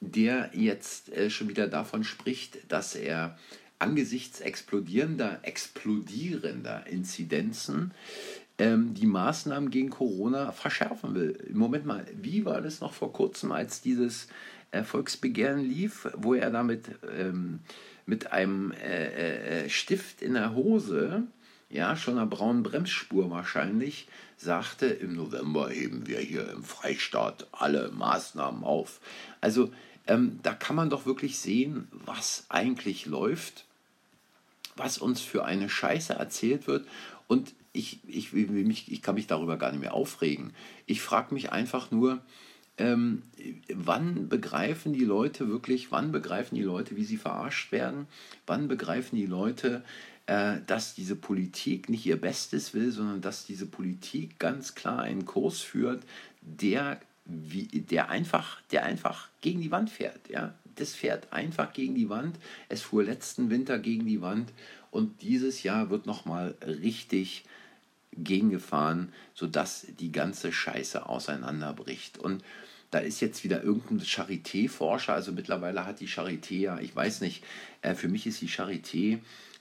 der 0.00 0.50
jetzt 0.54 1.10
äh, 1.12 1.30
schon 1.30 1.48
wieder 1.48 1.68
davon 1.68 2.04
spricht, 2.04 2.58
dass 2.70 2.94
er 2.94 3.38
angesichts 3.82 4.40
explodierender, 4.40 5.40
explodierender 5.42 6.86
Inzidenzen 6.86 7.92
ähm, 8.58 8.94
die 8.94 9.06
Maßnahmen 9.06 9.70
gegen 9.70 9.90
Corona 9.90 10.52
verschärfen 10.52 11.14
will. 11.14 11.38
Moment 11.52 11.84
mal, 11.84 12.06
wie 12.14 12.44
war 12.44 12.62
das 12.62 12.80
noch 12.80 12.92
vor 12.92 13.12
kurzem, 13.12 13.52
als 13.52 13.80
dieses 13.80 14.28
Volksbegehren 14.84 15.60
lief, 15.60 16.08
wo 16.16 16.32
er 16.32 16.50
damit 16.50 16.86
ähm, 17.14 17.60
mit 18.06 18.32
einem 18.32 18.72
äh, 18.72 19.64
äh, 19.64 19.68
Stift 19.68 20.22
in 20.22 20.34
der 20.34 20.54
Hose, 20.54 21.24
ja, 21.68 21.96
schon 21.96 22.18
einer 22.18 22.26
braunen 22.26 22.62
Bremsspur 22.62 23.30
wahrscheinlich, 23.30 24.08
sagte, 24.36 24.86
im 24.86 25.14
November 25.14 25.70
heben 25.70 26.06
wir 26.06 26.18
hier 26.18 26.50
im 26.50 26.64
Freistaat 26.64 27.46
alle 27.52 27.90
Maßnahmen 27.92 28.64
auf. 28.64 29.00
Also 29.40 29.70
ähm, 30.06 30.40
da 30.42 30.52
kann 30.52 30.76
man 30.76 30.90
doch 30.90 31.06
wirklich 31.06 31.38
sehen, 31.38 31.88
was 31.92 32.46
eigentlich 32.48 33.06
läuft, 33.06 33.64
was 34.76 34.98
uns 34.98 35.20
für 35.20 35.44
eine 35.44 35.68
Scheiße 35.68 36.14
erzählt 36.14 36.66
wird. 36.66 36.86
Und 37.26 37.54
ich, 37.72 38.00
ich, 38.06 38.34
ich 38.34 39.02
kann 39.02 39.14
mich 39.14 39.26
darüber 39.26 39.56
gar 39.56 39.70
nicht 39.70 39.80
mehr 39.80 39.94
aufregen. 39.94 40.52
Ich 40.86 41.00
frage 41.00 41.34
mich 41.34 41.52
einfach 41.52 41.90
nur, 41.90 42.22
ähm, 42.78 43.22
wann 43.72 44.28
begreifen 44.28 44.92
die 44.92 45.04
Leute 45.04 45.48
wirklich, 45.48 45.92
wann 45.92 46.12
begreifen 46.12 46.54
die 46.54 46.62
Leute, 46.62 46.96
wie 46.96 47.04
sie 47.04 47.16
verarscht 47.18 47.70
werden? 47.70 48.06
Wann 48.46 48.68
begreifen 48.68 49.16
die 49.16 49.26
Leute, 49.26 49.84
äh, 50.26 50.56
dass 50.66 50.94
diese 50.94 51.16
Politik 51.16 51.88
nicht 51.88 52.06
ihr 52.06 52.20
Bestes 52.20 52.74
will, 52.74 52.90
sondern 52.90 53.20
dass 53.20 53.44
diese 53.44 53.66
Politik 53.66 54.38
ganz 54.38 54.74
klar 54.74 55.00
einen 55.00 55.26
Kurs 55.26 55.60
führt, 55.60 56.04
der, 56.40 57.00
wie, 57.24 57.66
der, 57.66 58.08
einfach, 58.08 58.60
der 58.70 58.84
einfach 58.84 59.28
gegen 59.40 59.60
die 59.60 59.70
Wand 59.70 59.90
fährt. 59.90 60.28
Ja? 60.28 60.54
Das 60.76 60.94
fährt 60.94 61.32
einfach 61.32 61.72
gegen 61.72 61.94
die 61.94 62.08
Wand. 62.08 62.38
Es 62.68 62.82
fuhr 62.82 63.04
letzten 63.04 63.50
Winter 63.50 63.78
gegen 63.78 64.06
die 64.06 64.20
Wand 64.20 64.52
und 64.90 65.22
dieses 65.22 65.62
Jahr 65.62 65.90
wird 65.90 66.06
nochmal 66.06 66.54
richtig 66.66 67.44
gegengefahren, 68.14 69.12
sodass 69.34 69.86
die 69.98 70.12
ganze 70.12 70.52
Scheiße 70.52 71.06
auseinanderbricht. 71.06 72.18
Und 72.18 72.44
da 72.90 72.98
ist 72.98 73.20
jetzt 73.20 73.42
wieder 73.42 73.62
irgendein 73.62 74.00
Charité-Forscher, 74.00 75.14
also 75.14 75.32
mittlerweile 75.32 75.86
hat 75.86 76.00
die 76.00 76.08
Charité 76.08 76.58
ja, 76.58 76.78
ich 76.78 76.94
weiß 76.94 77.22
nicht, 77.22 77.42
äh, 77.80 77.94
für 77.94 78.08
mich 78.08 78.26
ist 78.26 78.42
die 78.42 78.50
Charité, 78.50 79.18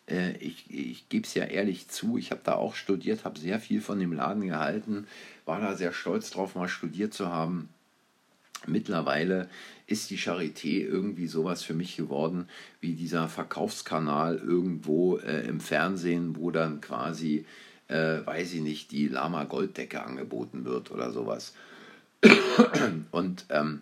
äh, 0.09 0.35
ich, 0.37 0.69
ich 0.69 1.07
gebe 1.07 1.25
es 1.25 1.33
ja 1.33 1.45
ehrlich 1.45 1.87
zu, 1.87 2.17
ich 2.17 2.31
habe 2.31 2.41
da 2.43 2.55
auch 2.55 2.75
studiert, 2.75 3.23
habe 3.23 3.39
sehr 3.39 3.59
viel 3.59 3.81
von 3.81 3.99
dem 3.99 4.11
Laden 4.11 4.45
gehalten, 4.45 5.07
war 5.45 5.61
da 5.61 5.75
sehr 5.75 5.93
stolz 5.93 6.29
drauf, 6.31 6.55
mal 6.55 6.67
studiert 6.67 7.13
zu 7.13 7.29
haben. 7.29 7.69
Mittlerweile 8.67 9.49
ist 9.87 10.09
die 10.09 10.17
Charité 10.17 10.85
irgendwie 10.85 11.27
sowas 11.27 11.63
für 11.63 11.73
mich 11.73 11.97
geworden 11.97 12.47
wie 12.79 12.93
dieser 12.93 13.27
Verkaufskanal 13.27 14.37
irgendwo 14.37 15.17
äh, 15.17 15.47
im 15.47 15.59
Fernsehen, 15.59 16.35
wo 16.35 16.51
dann 16.51 16.79
quasi, 16.79 17.45
äh, 17.87 18.25
weiß 18.25 18.53
ich 18.53 18.61
nicht, 18.61 18.91
die 18.91 19.07
Lama 19.07 19.45
Golddecke 19.45 20.03
angeboten 20.03 20.65
wird 20.65 20.91
oder 20.91 21.11
sowas. 21.11 21.53
Und 23.11 23.45
ähm, 23.49 23.81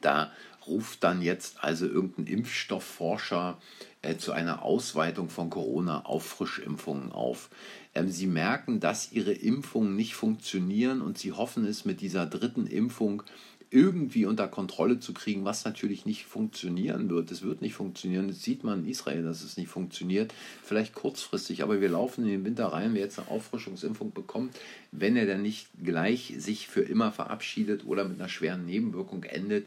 da 0.00 0.32
ruft 0.66 1.04
dann 1.04 1.22
jetzt 1.22 1.62
also 1.62 1.86
irgendein 1.86 2.26
Impfstoffforscher 2.26 3.58
äh, 4.02 4.16
zu 4.16 4.32
einer 4.32 4.62
Ausweitung 4.62 5.28
von 5.28 5.50
Corona 5.50 6.04
auf 6.04 6.24
Frischimpfungen 6.26 7.12
auf. 7.12 7.50
Ähm, 7.94 8.08
sie 8.08 8.26
merken, 8.26 8.80
dass 8.80 9.12
ihre 9.12 9.32
Impfungen 9.32 9.96
nicht 9.96 10.14
funktionieren 10.14 11.00
und 11.00 11.18
sie 11.18 11.32
hoffen 11.32 11.66
es 11.66 11.84
mit 11.84 12.00
dieser 12.00 12.26
dritten 12.26 12.66
Impfung 12.66 13.22
irgendwie 13.70 14.26
unter 14.26 14.48
Kontrolle 14.48 15.00
zu 15.00 15.12
kriegen, 15.12 15.44
was 15.44 15.64
natürlich 15.64 16.06
nicht 16.06 16.24
funktionieren 16.24 17.10
wird. 17.10 17.30
Es 17.30 17.42
wird 17.42 17.62
nicht 17.62 17.74
funktionieren. 17.74 18.28
Das 18.28 18.42
sieht 18.42 18.64
man 18.64 18.80
in 18.80 18.90
Israel, 18.90 19.24
dass 19.24 19.42
es 19.42 19.56
nicht 19.56 19.68
funktioniert. 19.68 20.32
Vielleicht 20.62 20.94
kurzfristig, 20.94 21.62
aber 21.62 21.80
wir 21.80 21.88
laufen 21.88 22.24
in 22.24 22.30
den 22.30 22.44
Winter 22.44 22.66
rein. 22.66 22.94
Wer 22.94 23.02
jetzt 23.02 23.18
eine 23.18 23.28
Auffrischungsimpfung 23.28 24.12
bekommt, 24.12 24.56
wenn 24.92 25.16
er 25.16 25.26
dann 25.26 25.42
nicht 25.42 25.68
gleich 25.82 26.34
sich 26.38 26.68
für 26.68 26.82
immer 26.82 27.10
verabschiedet 27.12 27.84
oder 27.86 28.04
mit 28.04 28.20
einer 28.20 28.28
schweren 28.28 28.66
Nebenwirkung 28.66 29.24
endet, 29.24 29.66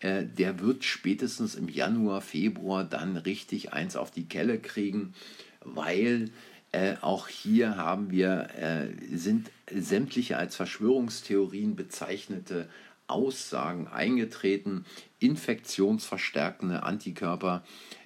äh, 0.00 0.24
der 0.24 0.60
wird 0.60 0.84
spätestens 0.84 1.54
im 1.54 1.68
Januar, 1.68 2.20
Februar 2.20 2.84
dann 2.84 3.16
richtig 3.16 3.72
eins 3.72 3.96
auf 3.96 4.10
die 4.10 4.26
Kelle 4.26 4.58
kriegen, 4.58 5.14
weil 5.64 6.30
äh, 6.74 6.96
auch 7.00 7.28
hier 7.28 7.76
haben 7.76 8.10
wir, 8.10 8.48
äh, 8.58 8.88
sind 9.16 9.50
sämtliche 9.72 10.36
als 10.36 10.56
Verschwörungstheorien 10.56 11.76
bezeichnete 11.76 12.68
Aussagen 13.06 13.88
eingetreten, 13.88 14.84
infektionsverstärkende 15.18 16.82
Antikörper, 16.82 17.64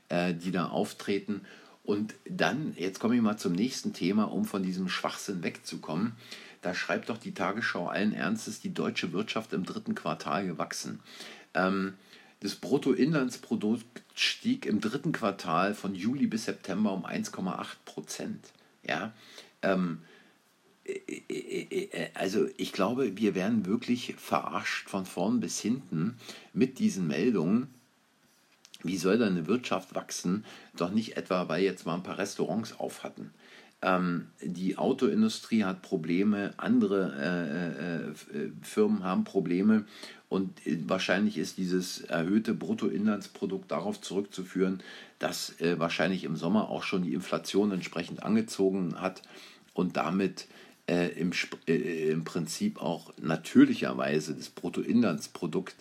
äh, 0.08 0.34
die 0.34 0.50
da 0.50 0.68
auftreten. 0.68 1.42
Und 1.84 2.14
dann, 2.28 2.74
jetzt 2.76 3.00
komme 3.00 3.16
ich 3.16 3.22
mal 3.22 3.38
zum 3.38 3.52
nächsten 3.52 3.92
Thema, 3.92 4.24
um 4.24 4.44
von 4.44 4.62
diesem 4.62 4.88
Schwachsinn 4.88 5.42
wegzukommen. 5.42 6.12
Da 6.60 6.74
schreibt 6.74 7.08
doch 7.08 7.18
die 7.18 7.34
Tagesschau 7.34 7.86
allen 7.88 8.12
Ernstes, 8.12 8.60
die 8.60 8.74
deutsche 8.74 9.12
Wirtschaft 9.12 9.52
im 9.52 9.64
dritten 9.64 9.94
Quartal 9.94 10.46
gewachsen. 10.46 11.00
Ähm, 11.54 11.94
das 12.40 12.54
Bruttoinlandsprodukt 12.56 14.02
stieg 14.14 14.66
im 14.66 14.80
dritten 14.80 15.12
Quartal 15.12 15.74
von 15.74 15.94
Juli 15.94 16.26
bis 16.26 16.44
September 16.44 16.92
um 16.92 17.04
1,8 17.04 17.66
Prozent. 17.84 18.52
Ja, 18.86 19.12
ähm, 19.62 20.02
also 22.14 22.48
ich 22.56 22.72
glaube, 22.72 23.16
wir 23.16 23.34
werden 23.34 23.66
wirklich 23.66 24.14
verarscht 24.16 24.88
von 24.88 25.06
vorn 25.06 25.40
bis 25.40 25.60
hinten 25.60 26.16
mit 26.52 26.78
diesen 26.78 27.06
Meldungen. 27.06 27.68
Wie 28.82 28.96
soll 28.96 29.18
da 29.18 29.26
eine 29.26 29.46
Wirtschaft 29.46 29.94
wachsen? 29.94 30.44
Doch 30.76 30.90
nicht 30.90 31.16
etwa, 31.16 31.48
weil 31.48 31.62
jetzt 31.62 31.84
mal 31.84 31.94
ein 31.94 32.02
paar 32.02 32.18
Restaurants 32.18 32.78
auf 32.78 33.02
hatten. 33.02 33.32
Ähm, 33.80 34.28
die 34.40 34.76
Autoindustrie 34.76 35.64
hat 35.64 35.82
Probleme, 35.82 36.52
andere 36.56 38.10
äh, 38.32 38.38
äh, 38.38 38.46
äh 38.46 38.50
Firmen 38.62 39.04
haben 39.04 39.22
Probleme 39.22 39.84
und 40.28 40.66
äh, 40.66 40.78
wahrscheinlich 40.88 41.38
ist 41.38 41.58
dieses 41.58 42.00
erhöhte 42.00 42.54
Bruttoinlandsprodukt 42.54 43.70
darauf 43.70 44.00
zurückzuführen, 44.00 44.82
dass 45.20 45.60
äh, 45.60 45.78
wahrscheinlich 45.78 46.24
im 46.24 46.34
Sommer 46.34 46.70
auch 46.70 46.82
schon 46.82 47.02
die 47.02 47.14
Inflation 47.14 47.70
entsprechend 47.70 48.24
angezogen 48.24 49.00
hat 49.00 49.22
und 49.74 49.96
damit 49.96 50.48
äh, 50.88 51.08
im, 51.08 51.32
äh, 51.66 52.10
im 52.10 52.24
Prinzip 52.24 52.80
auch 52.80 53.12
natürlicherweise 53.20 54.34
das 54.34 54.48
Bruttoinlandsprodukt 54.48 55.76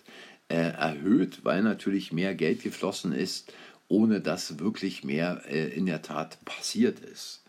äh, 0.48 0.56
erhöht, 0.56 1.44
weil 1.44 1.62
natürlich 1.62 2.12
mehr 2.12 2.34
Geld 2.34 2.62
geflossen 2.62 3.12
ist, 3.12 3.52
ohne 3.88 4.20
dass 4.20 4.58
wirklich 4.58 5.04
mehr 5.04 5.42
äh, 5.48 5.68
in 5.68 5.86
der 5.86 6.02
Tat 6.02 6.38
passiert 6.44 7.00
ist. 7.00 7.42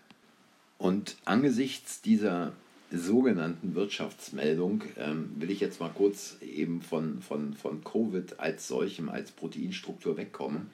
Und 0.77 1.17
angesichts 1.25 2.01
dieser 2.01 2.53
sogenannten 2.91 3.75
Wirtschaftsmeldung 3.75 4.83
ähm, 4.97 5.31
will 5.37 5.51
ich 5.51 5.59
jetzt 5.59 5.79
mal 5.79 5.91
kurz 5.93 6.37
eben 6.41 6.81
von, 6.81 7.21
von, 7.21 7.53
von 7.53 7.83
Covid 7.83 8.39
als 8.39 8.67
solchem, 8.67 9.09
als 9.09 9.31
Proteinstruktur 9.31 10.17
wegkommen. 10.17 10.71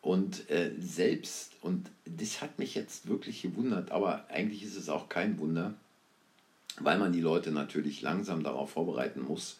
Und 0.00 0.48
äh, 0.50 0.72
selbst, 0.78 1.52
und 1.60 1.90
das 2.06 2.40
hat 2.40 2.58
mich 2.58 2.74
jetzt 2.74 3.08
wirklich 3.08 3.42
gewundert, 3.42 3.90
aber 3.90 4.26
eigentlich 4.30 4.62
ist 4.64 4.76
es 4.76 4.88
auch 4.88 5.08
kein 5.08 5.38
Wunder, 5.38 5.74
weil 6.84 6.98
man 6.98 7.12
die 7.12 7.20
Leute 7.20 7.50
natürlich 7.50 8.02
langsam 8.02 8.42
darauf 8.42 8.70
vorbereiten 8.70 9.22
muss, 9.22 9.58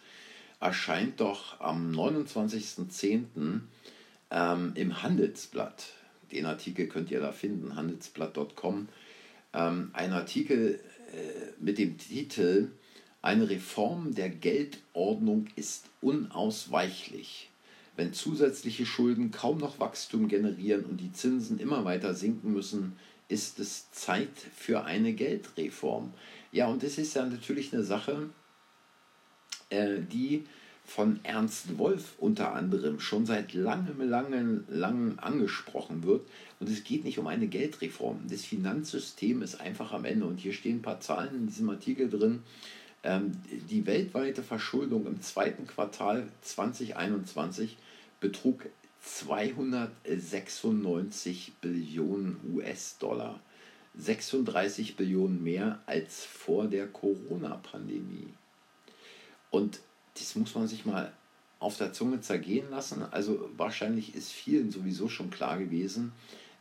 erscheint 0.61 1.21
doch 1.21 1.61
am 1.61 1.91
29.10. 1.93 3.61
Ähm, 4.31 4.73
im 4.75 5.03
Handelsblatt, 5.03 5.87
den 6.31 6.47
Artikel 6.47 6.87
könnt 6.87 7.11
ihr 7.11 7.21
da 7.21 7.33
finden, 7.33 7.77
handelsblatt.com, 7.77 8.89
ähm, 9.53 9.91
ein 9.93 10.13
Artikel 10.13 10.81
äh, 11.13 11.53
mit 11.61 11.79
dem 11.79 11.99
Titel 11.99 12.71
Eine 13.21 13.51
Reform 13.51 14.15
der 14.15 14.31
Geldordnung 14.31 15.49
ist 15.57 15.87
unausweichlich. 16.01 17.51
Wenn 17.97 18.15
zusätzliche 18.15 18.87
Schulden 18.87 19.31
kaum 19.31 19.59
noch 19.59 19.79
Wachstum 19.79 20.29
generieren 20.29 20.85
und 20.85 20.99
die 20.99 21.13
Zinsen 21.13 21.59
immer 21.59 21.85
weiter 21.85 22.15
sinken 22.15 22.53
müssen, 22.53 22.97
ist 23.29 23.61
es 23.61 23.91
Zeit 23.93 24.31
für 24.57 24.85
eine 24.85 25.13
Geldreform. 25.13 26.13
Ja, 26.53 26.69
und 26.69 26.83
das 26.83 26.99
ist 26.99 27.15
ja 27.15 27.25
natürlich 27.25 27.73
eine 27.73 27.83
Sache, 27.83 28.29
äh, 29.71 30.01
die 30.01 30.45
von 30.85 31.21
Ernst 31.23 31.79
Wolf 31.79 32.15
unter 32.19 32.53
anderem 32.55 33.01
schon 33.01 33.25
seit 33.25 33.55
langem, 33.55 34.07
langem, 34.07 34.65
langem 34.69 35.19
angesprochen 35.19 36.05
wird. 36.05 36.29
Und 36.61 36.69
es 36.69 36.85
geht 36.85 37.05
nicht 37.05 37.19
um 37.19 37.27
eine 37.27 37.47
Geldreform. 37.47 38.27
Das 38.29 38.45
Finanzsystem 38.45 39.41
ist 39.43 39.59
einfach 39.61 39.93
am 39.93 40.05
Ende. 40.05 40.27
Und 40.27 40.41
hier 40.41 40.53
stehen 40.53 40.79
ein 40.79 40.83
paar 40.83 41.01
Zahlen 41.01 41.35
in 41.35 41.47
diesem 41.47 41.71
Artikel 41.71 42.11
drin. 42.11 42.43
Ähm, 43.03 43.33
die 43.71 43.87
weltweite 43.87 44.43
Verschuldung 44.43 45.07
im 45.07 45.23
zweiten 45.23 45.67
Quartal 45.67 46.29
2021 46.43 47.79
betrug 48.21 48.67
296 49.01 51.53
Billionen 51.61 52.37
US-Dollar. 52.55 53.41
36 53.97 54.97
Billionen 54.97 55.43
mehr 55.43 55.81
als 55.87 56.25
vor 56.25 56.67
der 56.67 56.87
Corona-Pandemie. 56.87 58.29
Und 59.51 59.81
das 60.15 60.35
muss 60.35 60.55
man 60.55 60.67
sich 60.67 60.87
mal 60.87 61.13
auf 61.59 61.77
der 61.77 61.93
Zunge 61.93 62.21
zergehen 62.21 62.71
lassen. 62.71 63.03
Also 63.11 63.51
wahrscheinlich 63.57 64.15
ist 64.15 64.33
vielen 64.33 64.71
sowieso 64.71 65.09
schon 65.09 65.31
klar 65.31 65.59
gewesen, 65.59 66.13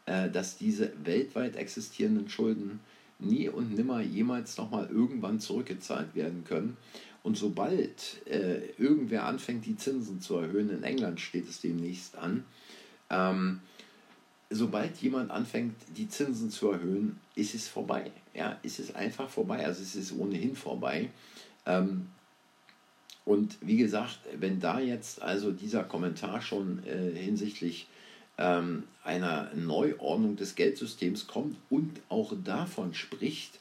äh, 0.05 0.29
dass 0.29 0.57
diese 0.57 0.93
weltweit 1.03 1.55
existierenden 1.55 2.29
Schulden 2.29 2.79
nie 3.19 3.49
und 3.49 3.75
nimmer 3.75 4.01
jemals 4.01 4.57
nochmal 4.57 4.89
irgendwann 4.91 5.39
zurückgezahlt 5.39 6.15
werden 6.15 6.43
können. 6.43 6.77
Und 7.23 7.37
sobald 7.37 8.25
äh, 8.27 8.71
irgendwer 8.77 9.25
anfängt, 9.25 9.65
die 9.65 9.75
Zinsen 9.75 10.21
zu 10.21 10.37
erhöhen, 10.37 10.69
in 10.69 10.83
England 10.83 11.19
steht 11.19 11.47
es 11.47 11.61
demnächst 11.61 12.17
an, 12.17 12.43
ähm, 13.09 13.61
sobald 14.51 14.97
jemand 14.97 15.31
anfängt, 15.31 15.75
die 15.95 16.07
Zinsen 16.07 16.51
zu 16.51 16.71
erhöhen, 16.71 17.19
ist 17.35 17.55
es 17.55 17.67
vorbei. 17.67 18.11
Ja, 18.33 18.59
ist 18.61 18.79
es 18.79 18.93
einfach 18.93 19.29
vorbei. 19.29 19.65
Also 19.65 19.81
es 19.81 19.95
ist 19.95 20.11
ohnehin 20.11 20.55
vorbei. 20.55 21.09
Ähm, 21.65 22.07
und 23.25 23.57
wie 23.61 23.77
gesagt, 23.77 24.19
wenn 24.39 24.59
da 24.59 24.79
jetzt 24.79 25.21
also 25.21 25.51
dieser 25.51 25.83
Kommentar 25.83 26.41
schon 26.41 26.83
äh, 26.85 27.17
hinsichtlich 27.17 27.87
ähm, 28.37 28.83
einer 29.03 29.51
Neuordnung 29.55 30.35
des 30.35 30.55
Geldsystems 30.55 31.27
kommt 31.27 31.55
und 31.69 32.01
auch 32.09 32.33
davon 32.43 32.93
spricht, 32.93 33.59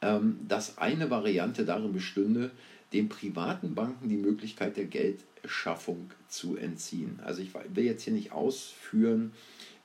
ähm, 0.00 0.38
dass 0.48 0.78
eine 0.78 1.10
Variante 1.10 1.64
darin 1.64 1.92
bestünde, 1.92 2.50
den 2.92 3.08
privaten 3.08 3.74
Banken 3.74 4.08
die 4.08 4.16
Möglichkeit 4.16 4.76
der 4.76 4.84
Geldschaffung 4.84 6.10
zu 6.28 6.56
entziehen. 6.56 7.18
Also 7.24 7.42
ich 7.42 7.50
will 7.52 7.84
jetzt 7.84 8.04
hier 8.04 8.12
nicht 8.12 8.32
ausführen, 8.32 9.32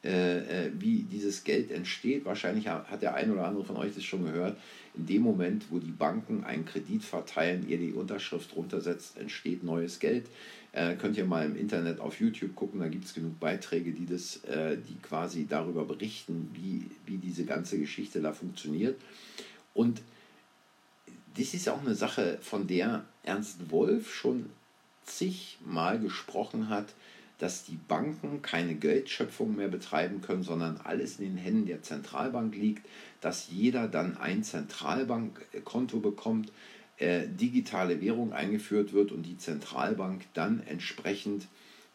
äh, 0.04 0.68
äh, 0.68 0.72
wie 0.80 1.04
dieses 1.04 1.44
Geld 1.44 1.72
entsteht. 1.72 2.24
Wahrscheinlich 2.24 2.70
hat 2.70 3.02
der 3.02 3.16
ein 3.16 3.32
oder 3.32 3.46
andere 3.46 3.66
von 3.66 3.76
euch 3.76 3.94
das 3.94 4.06
schon 4.06 4.24
gehört. 4.24 4.58
In 4.96 5.06
dem 5.06 5.22
Moment, 5.22 5.66
wo 5.70 5.80
die 5.80 5.92
Banken 5.92 6.46
einen 6.46 6.66
Kredit 6.66 7.04
verteilen, 7.04 7.68
ihr 7.68 7.78
die 7.78 7.92
Unterschrift 7.92 8.56
runtersetzt, 8.56 9.18
entsteht 9.18 9.64
neues 9.64 10.00
Geld. 10.00 10.28
Äh, 10.72 10.96
könnt 10.96 11.18
ihr 11.18 11.26
mal 11.26 11.46
im 11.46 11.58
Internet 11.58 12.00
auf 12.00 12.20
YouTube 12.20 12.56
gucken, 12.56 12.80
da 12.80 12.88
gibt 12.88 13.06
es 13.06 13.14
genug 13.14 13.40
Beiträge, 13.40 13.92
die, 13.92 14.06
das, 14.06 14.44
äh, 14.46 14.78
die 14.78 14.96
quasi 15.02 15.48
darüber 15.50 15.84
berichten, 15.84 16.50
wie, 16.54 16.86
wie 17.06 17.18
diese 17.18 17.44
ganze 17.44 17.78
Geschichte 17.78 18.22
da 18.22 18.32
funktioniert. 18.32 18.96
Und 19.74 20.02
das 21.38 21.54
ist 21.54 21.68
auch 21.68 21.82
eine 21.82 21.96
Sache, 21.96 22.38
von 22.42 22.68
der 22.68 23.04
Ernst 23.24 23.72
Wolf 23.72 24.14
schon 24.14 24.46
zigmal 25.06 26.00
gesprochen 26.00 26.70
hat, 26.70 26.88
dass 27.40 27.64
die 27.64 27.80
Banken 27.88 28.42
keine 28.42 28.76
Geldschöpfung 28.76 29.56
mehr 29.56 29.70
betreiben 29.70 30.22
können, 30.22 30.44
sondern 30.44 30.78
alles 30.84 31.20
in 31.20 31.26
den 31.26 31.38
Händen 31.38 31.66
der 31.66 31.82
Zentralbank 31.82 32.56
liegt, 32.56 32.86
dass 33.22 33.50
jeder 33.50 33.88
dann 33.88 34.18
ein 34.18 34.44
Zentralbankkonto 34.44 36.00
bekommt, 36.00 36.52
äh, 36.98 37.28
digitale 37.28 38.02
Währung 38.02 38.34
eingeführt 38.34 38.94
wird 38.94 39.12
und 39.12 39.24
die 39.24 39.38
Zentralbank 39.38 40.26
dann 40.34 40.62
entsprechend 40.68 41.48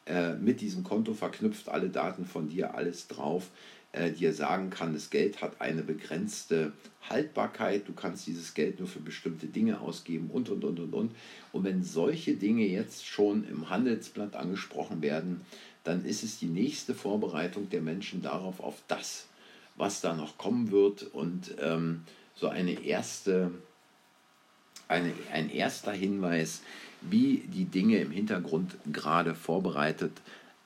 äh, 0.06 0.34
mit 0.34 0.62
diesem 0.62 0.82
Konto 0.82 1.12
verknüpft, 1.12 1.68
alle 1.68 1.90
Daten 1.90 2.24
von 2.24 2.48
dir, 2.48 2.74
alles 2.74 3.06
drauf, 3.06 3.50
äh, 3.94 4.10
dir 4.10 4.32
sagen 4.32 4.70
kann, 4.70 4.92
das 4.92 5.10
Geld 5.10 5.40
hat 5.40 5.60
eine 5.60 5.82
begrenzte 5.82 6.72
Haltbarkeit, 7.08 7.86
du 7.86 7.92
kannst 7.92 8.26
dieses 8.26 8.54
Geld 8.54 8.78
nur 8.78 8.88
für 8.88 9.00
bestimmte 9.00 9.46
Dinge 9.46 9.80
ausgeben 9.80 10.30
und, 10.32 10.48
und, 10.50 10.64
und, 10.64 10.80
und, 10.80 10.94
und. 10.94 11.12
Und 11.52 11.64
wenn 11.64 11.82
solche 11.82 12.34
Dinge 12.34 12.66
jetzt 12.66 13.06
schon 13.06 13.46
im 13.48 13.70
Handelsblatt 13.70 14.34
angesprochen 14.34 15.02
werden, 15.02 15.42
dann 15.84 16.04
ist 16.04 16.22
es 16.22 16.38
die 16.38 16.46
nächste 16.46 16.94
Vorbereitung 16.94 17.68
der 17.70 17.82
Menschen 17.82 18.22
darauf, 18.22 18.60
auf 18.60 18.82
das, 18.88 19.28
was 19.76 20.00
da 20.00 20.14
noch 20.14 20.38
kommen 20.38 20.70
wird 20.70 21.02
und 21.02 21.54
ähm, 21.60 22.02
so 22.34 22.48
eine 22.48 22.84
erste 22.84 23.52
eine, 24.88 25.12
ein 25.32 25.50
erster 25.50 25.92
Hinweis, 25.92 26.62
wie 27.00 27.38
die 27.46 27.64
Dinge 27.64 27.98
im 27.98 28.10
Hintergrund 28.10 28.76
gerade 28.92 29.34
vorbereitet 29.34 30.12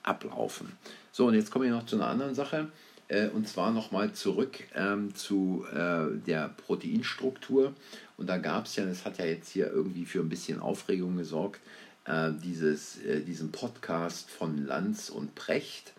ablaufen. 0.03 0.73
So, 1.13 1.27
und 1.27 1.35
jetzt 1.35 1.51
kommen 1.51 1.67
wir 1.67 1.73
noch 1.73 1.87
zu 1.87 1.97
einer 1.97 2.09
anderen 2.09 2.35
Sache, 2.35 2.69
äh, 3.09 3.29
und 3.29 3.49
zwar 3.49 3.73
nochmal 3.73 4.13
zurück 4.13 4.59
ähm, 4.75 5.15
zu 5.15 5.67
äh, 5.73 6.17
der 6.27 6.49
Proteinstruktur. 6.49 7.75
Und 8.17 8.29
da 8.29 8.39
gab 8.39 8.67
es 8.67 8.77
ja, 8.77 8.85
das 8.85 9.05
hat 9.05 9.19
ja 9.19 9.25
jetzt 9.25 9.51
hier 9.51 9.71
irgendwie 9.71 10.05
für 10.05 10.21
ein 10.21 10.29
bisschen 10.29 10.61
Aufregung 10.61 11.17
gesorgt, 11.17 11.61
äh, 12.05 12.31
dieses, 12.43 13.03
äh, 13.05 13.21
diesen 13.21 13.53
Podcast 13.53 14.31
von 14.31 14.67
Lanz 14.67 15.09
und 15.09 15.35
Precht 15.35 15.93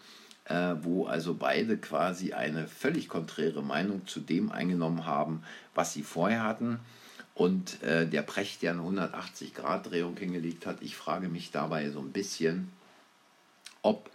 äh, 0.50 0.76
wo 0.82 1.06
also 1.06 1.36
beide 1.36 1.78
quasi 1.78 2.34
eine 2.34 2.68
völlig 2.68 3.08
konträre 3.08 3.64
Meinung 3.64 4.06
zu 4.08 4.20
dem 4.20 4.52
eingenommen 4.52 5.06
haben, 5.06 5.44
was 5.76 5.94
sie 5.94 6.04
vorher 6.04 6.44
hatten 6.44 6.80
und 7.36 7.82
äh, 7.84 8.06
der 8.08 8.24
Precht 8.24 8.64
ja 8.64 8.72
eine 8.72 8.82
180-Grad-Drehung 8.82 10.18
hingelegt 10.18 10.66
hat. 10.66 10.82
Ich 10.82 10.96
frage 10.96 11.30
mich 11.30 11.52
dabei 11.52 11.90
so 11.92 12.00
ein 12.00 12.12
bisschen, 12.12 12.72
ob 13.82 14.10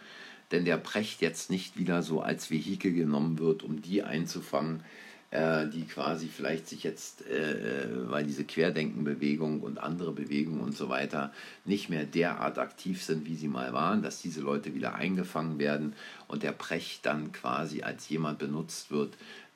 denn 0.55 0.64
der 0.64 0.77
Precht 0.77 1.21
jetzt 1.21 1.51
nicht 1.51 1.77
wieder 1.77 2.03
so 2.03 2.21
als 2.21 2.51
Vehikel 2.51 2.93
genommen 2.93 3.40
wird, 3.40 3.64
um 3.64 3.83
die 3.83 4.05
einzufangen, 4.05 4.85
äh, 5.33 5.67
die 5.67 5.85
quasi 5.85 6.29
vielleicht 6.29 6.69
sich 6.69 6.85
jetzt, 6.85 7.27
äh, 7.27 8.09
weil 8.09 8.25
diese 8.25 8.45
Querdenkenbewegung 8.45 9.62
und 9.62 9.79
andere 9.79 10.12
Bewegungen 10.12 10.61
und 10.61 10.77
so 10.77 10.88
weiter 10.88 11.33
nicht 11.64 11.90
mehr 11.90 12.05
derart 12.05 12.59
aktiv 12.59 13.03
sind, 13.03 13.27
wie 13.27 13.35
sie 13.35 13.49
mal 13.49 13.73
waren, 13.73 14.01
dass 14.01 14.23
diese 14.23 14.43
Leute 14.43 14.77
wieder 14.77 14.95
eingefangen 14.95 15.59
werden 15.59 15.95
und 16.29 16.45
der 16.45 16.53
Precht 16.53 17.05
dann 17.05 17.33
quasi 17.33 17.83
als 17.83 18.09
jemand 18.09 18.38
benutzt 18.38 18.93
wird, 18.93 19.14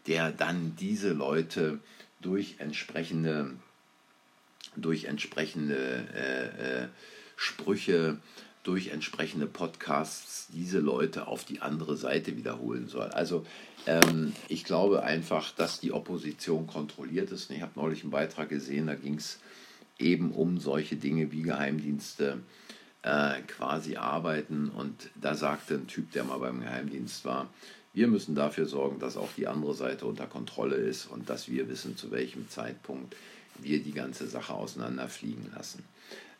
der 0.09 0.33
dann 0.33 0.75
diese 0.81 1.13
Leute 1.13 1.79
durch 2.21 2.57
entsprechende, 2.59 3.53
durch 4.75 5.05
entsprechende 5.05 6.05
äh, 6.13 6.83
äh, 6.83 6.89
Sprüche, 7.37 8.19
durch 8.63 8.89
entsprechende 8.89 9.47
Podcasts 9.47 10.49
diese 10.53 10.81
Leute 10.81 11.27
auf 11.27 11.45
die 11.45 11.61
andere 11.61 11.97
Seite 11.97 12.37
wiederholen 12.37 12.89
soll. 12.89 13.09
Also 13.09 13.47
ähm, 13.87 14.35
ich 14.49 14.65
glaube 14.65 15.03
einfach, 15.03 15.53
dass 15.53 15.81
die 15.81 15.93
Opposition 15.93 16.67
kontrolliert 16.67 17.31
ist. 17.31 17.51
Ich 17.51 17.63
habe 17.63 17.73
neulich 17.77 18.03
einen 18.03 18.11
Beitrag 18.11 18.49
gesehen, 18.49 18.87
da 18.87 18.95
ging 18.95 19.15
es 19.15 19.39
eben 19.99 20.33
um 20.33 20.59
solche 20.59 20.97
Dinge 20.97 21.33
wie 21.33 21.43
Geheimdienste 21.43 22.39
äh, 23.03 23.41
quasi 23.47 23.97
arbeiten. 23.97 24.69
Und 24.69 25.11
da 25.15 25.35
sagte 25.35 25.75
ein 25.75 25.87
Typ, 25.87 26.13
der 26.13 26.25
mal 26.25 26.39
beim 26.39 26.61
Geheimdienst 26.61 27.25
war, 27.25 27.49
wir 27.95 28.07
müssen 28.07 28.35
dafür 28.35 28.67
sorgen, 28.67 29.01
dass 29.01 29.17
auch 29.17 29.31
die 29.37 29.49
andere 29.49 29.75
Seite 29.75 30.07
unter 30.07 30.27
Kontrolle 30.27 30.77
ist 30.77 31.07
und 31.07 31.29
dass 31.29 31.49
wir 31.49 31.69
wissen, 31.69 31.97
zu 31.97 32.11
welchem 32.11 32.49
Zeitpunkt 32.49 33.17
wir 33.61 33.83
die 33.83 33.93
ganze 33.93 34.29
Sache 34.29 34.55
auseinanderfliegen 34.55 35.51
lassen. 35.55 35.83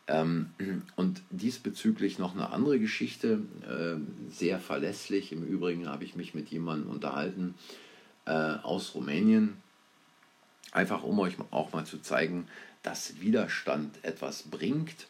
Ähm, 0.09 0.49
und 0.95 1.21
diesbezüglich 1.29 2.19
noch 2.19 2.33
eine 2.33 2.51
andere 2.51 2.79
Geschichte, 2.79 3.39
äh, 3.63 4.31
sehr 4.31 4.59
verlässlich. 4.59 5.31
Im 5.31 5.45
Übrigen 5.45 5.87
habe 5.87 6.03
ich 6.03 6.15
mich 6.15 6.33
mit 6.33 6.49
jemandem 6.49 6.89
unterhalten 6.89 7.55
äh, 8.25 8.31
aus 8.31 8.95
Rumänien, 8.95 9.55
einfach 10.71 11.03
um 11.03 11.19
euch 11.19 11.35
auch 11.51 11.71
mal 11.71 11.85
zu 11.85 11.99
zeigen, 11.99 12.47
dass 12.83 13.21
Widerstand 13.21 14.03
etwas 14.03 14.43
bringt 14.43 15.07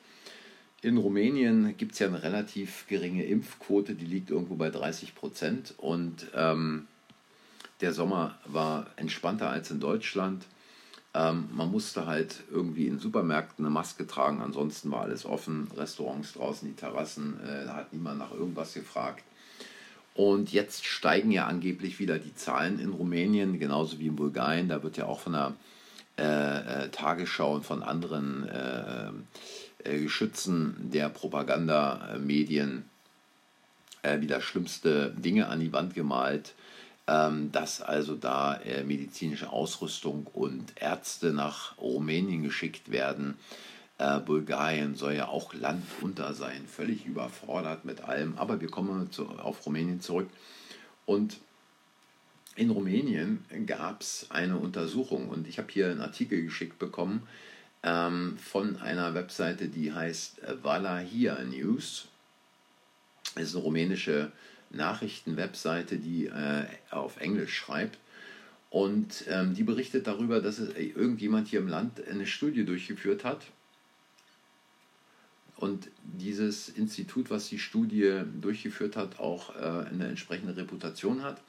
in 0.81 0.97
Rumänien 0.97 1.75
gibt 1.75 1.93
es 1.93 1.99
ja 1.99 2.07
eine 2.07 2.23
relativ 2.23 2.85
geringe 2.87 3.25
Impfquote, 3.25 3.95
die 3.95 4.05
liegt 4.05 4.29
irgendwo 4.29 4.55
bei 4.55 4.69
30 4.69 5.13
Prozent. 5.13 5.73
Und 5.77 6.27
ähm, 6.33 6.87
der 7.81 7.93
Sommer 7.93 8.37
war 8.45 8.87
entspannter 8.95 9.49
als 9.49 9.71
in 9.71 9.81
Deutschland. 9.81 10.45
Ähm, 11.13 11.49
man 11.53 11.71
musste 11.71 12.05
halt 12.05 12.43
irgendwie 12.51 12.87
in 12.87 12.99
Supermärkten 12.99 13.65
eine 13.65 13.73
Maske 13.73 14.05
tragen, 14.05 14.41
ansonsten 14.41 14.91
war 14.91 15.01
alles 15.01 15.25
offen. 15.25 15.67
Restaurants 15.75 16.33
draußen, 16.33 16.67
die 16.67 16.75
Terrassen, 16.75 17.39
äh, 17.41 17.65
da 17.65 17.75
hat 17.75 17.93
niemand 17.93 18.19
nach 18.19 18.31
irgendwas 18.31 18.73
gefragt. 18.73 19.23
Und 20.13 20.51
jetzt 20.51 20.85
steigen 20.85 21.31
ja 21.31 21.47
angeblich 21.47 21.99
wieder 21.99 22.19
die 22.19 22.35
Zahlen 22.35 22.79
in 22.79 22.89
Rumänien, 22.89 23.57
genauso 23.57 23.99
wie 23.99 24.07
in 24.07 24.15
Bulgarien. 24.15 24.67
Da 24.67 24.83
wird 24.83 24.97
ja 24.97 25.05
auch 25.05 25.21
von 25.21 25.33
der 25.33 25.55
äh, 26.19 26.23
äh, 26.83 26.89
Tagesschau 26.89 27.55
und 27.55 27.65
von 27.65 27.81
anderen 27.81 28.45
äh, 28.49 29.09
äh, 29.85 29.99
Geschützen 30.01 30.75
der 30.91 31.09
Propagandamedien 31.09 32.85
wieder 34.01 34.39
schlimmste 34.39 35.13
Dinge 35.17 35.49
an 35.49 35.59
die 35.59 35.73
Wand 35.73 35.93
gemalt, 35.93 36.53
dass 37.51 37.81
also 37.81 38.15
da 38.15 38.55
äh, 38.57 38.83
medizinische 38.83 39.49
Ausrüstung 39.51 40.27
und 40.27 40.73
Ärzte 40.75 41.33
nach 41.33 41.77
Rumänien 41.77 42.43
geschickt 42.43 42.91
werden. 42.91 43.37
Äh, 43.97 44.19
Bulgarien 44.19 44.95
soll 44.95 45.13
ja 45.13 45.27
auch 45.27 45.53
Land 45.53 45.83
unter 46.01 46.33
sein, 46.33 46.67
völlig 46.67 47.05
überfordert 47.05 47.83
mit 47.83 48.01
allem. 48.01 48.37
Aber 48.37 48.61
wir 48.61 48.69
kommen 48.69 49.11
zu, 49.11 49.27
auf 49.27 49.65
Rumänien 49.65 50.01
zurück. 50.01 50.29
Und 51.05 51.39
in 52.55 52.69
Rumänien 52.69 53.43
gab 53.65 54.01
es 54.01 54.27
eine 54.29 54.57
Untersuchung 54.57 55.29
und 55.29 55.47
ich 55.47 55.57
habe 55.57 55.71
hier 55.71 55.89
einen 55.89 56.01
Artikel 56.01 56.43
geschickt 56.43 56.77
bekommen, 56.77 57.27
ähm, 57.81 58.37
von 58.37 58.77
einer 58.81 59.13
Webseite, 59.15 59.69
die 59.69 59.93
heißt 59.93 60.41
Valahia 60.61 61.41
News. 61.43 62.09
Das 63.35 63.45
ist 63.45 63.55
eine 63.55 63.63
rumänische 63.63 64.31
Nachrichtenwebseite, 64.71 65.97
die 65.97 66.27
äh, 66.27 66.65
auf 66.91 67.17
Englisch 67.17 67.55
schreibt. 67.55 67.97
Und 68.69 69.25
ähm, 69.27 69.55
die 69.55 69.63
berichtet 69.63 70.05
darüber, 70.05 70.41
dass 70.41 70.59
es, 70.59 70.75
irgendjemand 70.75 71.47
hier 71.47 71.59
im 71.59 71.67
Land 71.67 72.05
eine 72.07 72.27
Studie 72.27 72.65
durchgeführt 72.65 73.23
hat. 73.23 73.41
Und 75.57 75.89
dieses 76.03 76.69
Institut, 76.69 77.29
was 77.29 77.49
die 77.49 77.59
Studie 77.59 78.21
durchgeführt 78.39 78.95
hat, 78.95 79.19
auch 79.19 79.55
äh, 79.55 79.89
eine 79.89 80.07
entsprechende 80.07 80.55
Reputation 80.55 81.23
hat. 81.23 81.41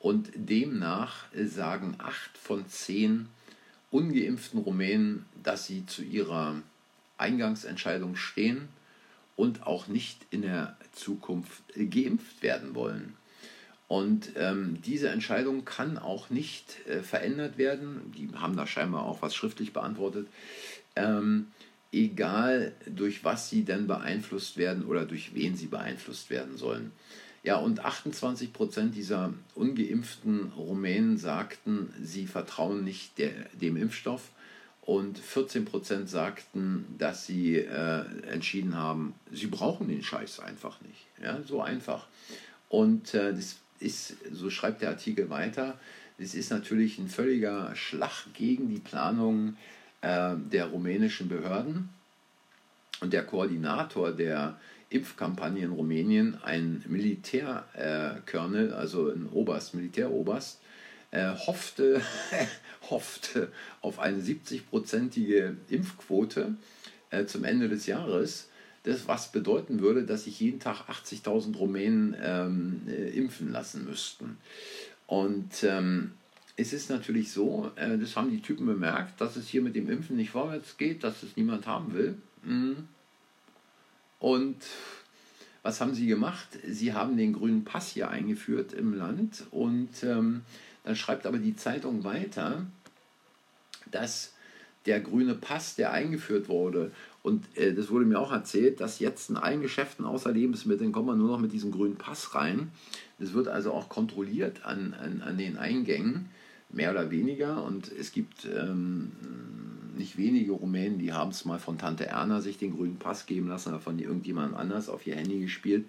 Und 0.00 0.30
demnach 0.34 1.26
sagen 1.32 1.94
acht 1.98 2.36
von 2.36 2.68
zehn 2.68 3.28
ungeimpften 3.90 4.60
Rumänen, 4.60 5.24
dass 5.42 5.66
sie 5.66 5.86
zu 5.86 6.02
ihrer 6.02 6.60
Eingangsentscheidung 7.16 8.14
stehen 8.16 8.68
und 9.38 9.68
auch 9.68 9.86
nicht 9.86 10.26
in 10.30 10.42
der 10.42 10.76
Zukunft 10.90 11.62
geimpft 11.76 12.42
werden 12.42 12.74
wollen. 12.74 13.14
Und 13.86 14.32
ähm, 14.36 14.82
diese 14.84 15.10
Entscheidung 15.10 15.64
kann 15.64 15.96
auch 15.96 16.28
nicht 16.28 16.84
äh, 16.88 17.02
verändert 17.02 17.56
werden. 17.56 18.12
Die 18.18 18.28
haben 18.34 18.56
da 18.56 18.66
scheinbar 18.66 19.04
auch 19.04 19.22
was 19.22 19.36
schriftlich 19.36 19.72
beantwortet. 19.72 20.26
Ähm, 20.96 21.46
egal 21.92 22.72
durch 22.84 23.22
was 23.22 23.48
sie 23.48 23.62
denn 23.62 23.86
beeinflusst 23.86 24.56
werden 24.56 24.84
oder 24.84 25.06
durch 25.06 25.34
wen 25.34 25.56
sie 25.56 25.68
beeinflusst 25.68 26.30
werden 26.30 26.56
sollen. 26.58 26.90
Ja, 27.44 27.58
und 27.58 27.84
28 27.84 28.52
Prozent 28.52 28.96
dieser 28.96 29.32
ungeimpften 29.54 30.52
Rumänen 30.56 31.16
sagten, 31.16 31.94
sie 32.02 32.26
vertrauen 32.26 32.82
nicht 32.82 33.18
der, 33.18 33.30
dem 33.52 33.76
Impfstoff. 33.76 34.32
Und 34.88 35.18
14 35.18 35.66
Prozent 35.66 36.08
sagten, 36.08 36.86
dass 36.96 37.26
sie 37.26 37.56
äh, 37.56 38.04
entschieden 38.30 38.74
haben, 38.74 39.12
sie 39.30 39.46
brauchen 39.46 39.86
den 39.86 40.02
Scheiß 40.02 40.40
einfach 40.40 40.80
nicht. 40.80 41.04
Ja, 41.22 41.42
so 41.42 41.60
einfach. 41.60 42.06
Und 42.70 43.12
äh, 43.12 43.34
das 43.34 43.56
ist, 43.80 44.16
so 44.32 44.48
schreibt 44.48 44.80
der 44.80 44.88
Artikel 44.88 45.28
weiter, 45.28 45.78
das 46.18 46.34
ist 46.34 46.50
natürlich 46.50 46.98
ein 46.98 47.08
völliger 47.08 47.76
Schlag 47.76 48.32
gegen 48.32 48.70
die 48.70 48.80
Planung 48.80 49.58
äh, 50.00 50.36
der 50.36 50.68
rumänischen 50.68 51.28
Behörden. 51.28 51.90
Und 53.02 53.12
der 53.12 53.26
Koordinator 53.26 54.12
der 54.12 54.58
Impfkampagne 54.88 55.66
in 55.66 55.72
Rumänien, 55.72 56.38
ein 56.42 56.82
Militärkörnel, 56.88 58.70
äh, 58.70 58.72
also 58.72 59.10
ein 59.10 59.28
Oberst, 59.32 59.74
Militäroberst, 59.74 60.62
äh, 61.10 61.34
hoffte, 61.34 62.00
hoffte 62.90 63.52
auf 63.80 63.98
eine 63.98 64.18
70-prozentige 64.18 65.56
Impfquote 65.68 66.56
äh, 67.10 67.26
zum 67.26 67.44
Ende 67.44 67.68
des 67.68 67.86
Jahres 67.86 68.48
das 68.84 69.06
was 69.06 69.32
bedeuten 69.32 69.80
würde, 69.80 70.04
dass 70.04 70.24
sich 70.24 70.40
jeden 70.40 70.60
Tag 70.60 70.88
80.000 70.88 71.56
Rumänen 71.56 72.16
ähm, 72.20 72.82
äh, 72.88 73.10
impfen 73.10 73.52
lassen 73.52 73.84
müssten. 73.84 74.38
Und 75.06 75.62
ähm, 75.62 76.12
es 76.56 76.72
ist 76.72 76.90
natürlich 76.90 77.32
so, 77.32 77.70
äh, 77.76 77.98
das 77.98 78.16
haben 78.16 78.30
die 78.30 78.40
Typen 78.40 78.66
bemerkt, 78.66 79.20
dass 79.20 79.36
es 79.36 79.48
hier 79.48 79.62
mit 79.62 79.76
dem 79.76 79.90
Impfen 79.90 80.16
nicht 80.16 80.30
vorwärts 80.30 80.76
geht, 80.76 81.04
dass 81.04 81.22
es 81.22 81.36
niemand 81.36 81.66
haben 81.66 81.94
will. 81.94 82.16
Mhm. 82.42 82.88
Und 84.20 84.56
was 85.62 85.80
haben 85.80 85.94
sie 85.94 86.06
gemacht? 86.06 86.48
Sie 86.66 86.92
haben 86.92 87.16
den 87.16 87.34
grünen 87.34 87.64
Pass 87.64 87.90
hier 87.90 88.10
eingeführt 88.10 88.72
im 88.72 88.94
Land 88.94 89.44
und 89.50 90.02
ähm, 90.02 90.42
schreibt 90.94 91.26
aber 91.26 91.38
die 91.38 91.56
Zeitung 91.56 92.04
weiter, 92.04 92.66
dass 93.90 94.32
der 94.86 95.00
grüne 95.00 95.34
Pass, 95.34 95.74
der 95.76 95.92
eingeführt 95.92 96.48
wurde, 96.48 96.92
und 97.22 97.44
äh, 97.56 97.74
das 97.74 97.90
wurde 97.90 98.06
mir 98.06 98.18
auch 98.18 98.32
erzählt, 98.32 98.80
dass 98.80 99.00
jetzt 99.00 99.28
in 99.28 99.36
allen 99.36 99.60
Geschäften 99.60 100.04
außer 100.04 100.32
Lebensmitteln 100.32 100.92
kommt 100.92 101.08
man 101.08 101.18
nur 101.18 101.28
noch 101.28 101.40
mit 101.40 101.52
diesem 101.52 101.70
grünen 101.72 101.96
Pass 101.96 102.34
rein. 102.34 102.70
Das 103.18 103.32
wird 103.32 103.48
also 103.48 103.72
auch 103.72 103.88
kontrolliert 103.88 104.64
an, 104.64 104.94
an, 104.94 105.20
an 105.20 105.36
den 105.36 105.58
Eingängen, 105.58 106.30
mehr 106.70 106.90
oder 106.90 107.10
weniger. 107.10 107.64
Und 107.64 107.90
es 107.92 108.12
gibt 108.12 108.46
ähm, 108.46 109.12
nicht 109.96 110.16
wenige 110.16 110.52
Rumänen, 110.52 110.98
die 110.98 111.12
haben 111.12 111.30
es 111.30 111.44
mal 111.44 111.58
von 111.58 111.76
Tante 111.76 112.06
Erna 112.06 112.40
sich 112.40 112.56
den 112.56 112.74
grünen 112.74 112.98
Pass 112.98 113.26
geben 113.26 113.48
lassen 113.48 113.70
oder 113.70 113.80
von 113.80 113.98
irgendjemand 113.98 114.56
anders 114.56 114.88
auf 114.88 115.06
ihr 115.06 115.16
Handy 115.16 115.40
gespielt. 115.40 115.84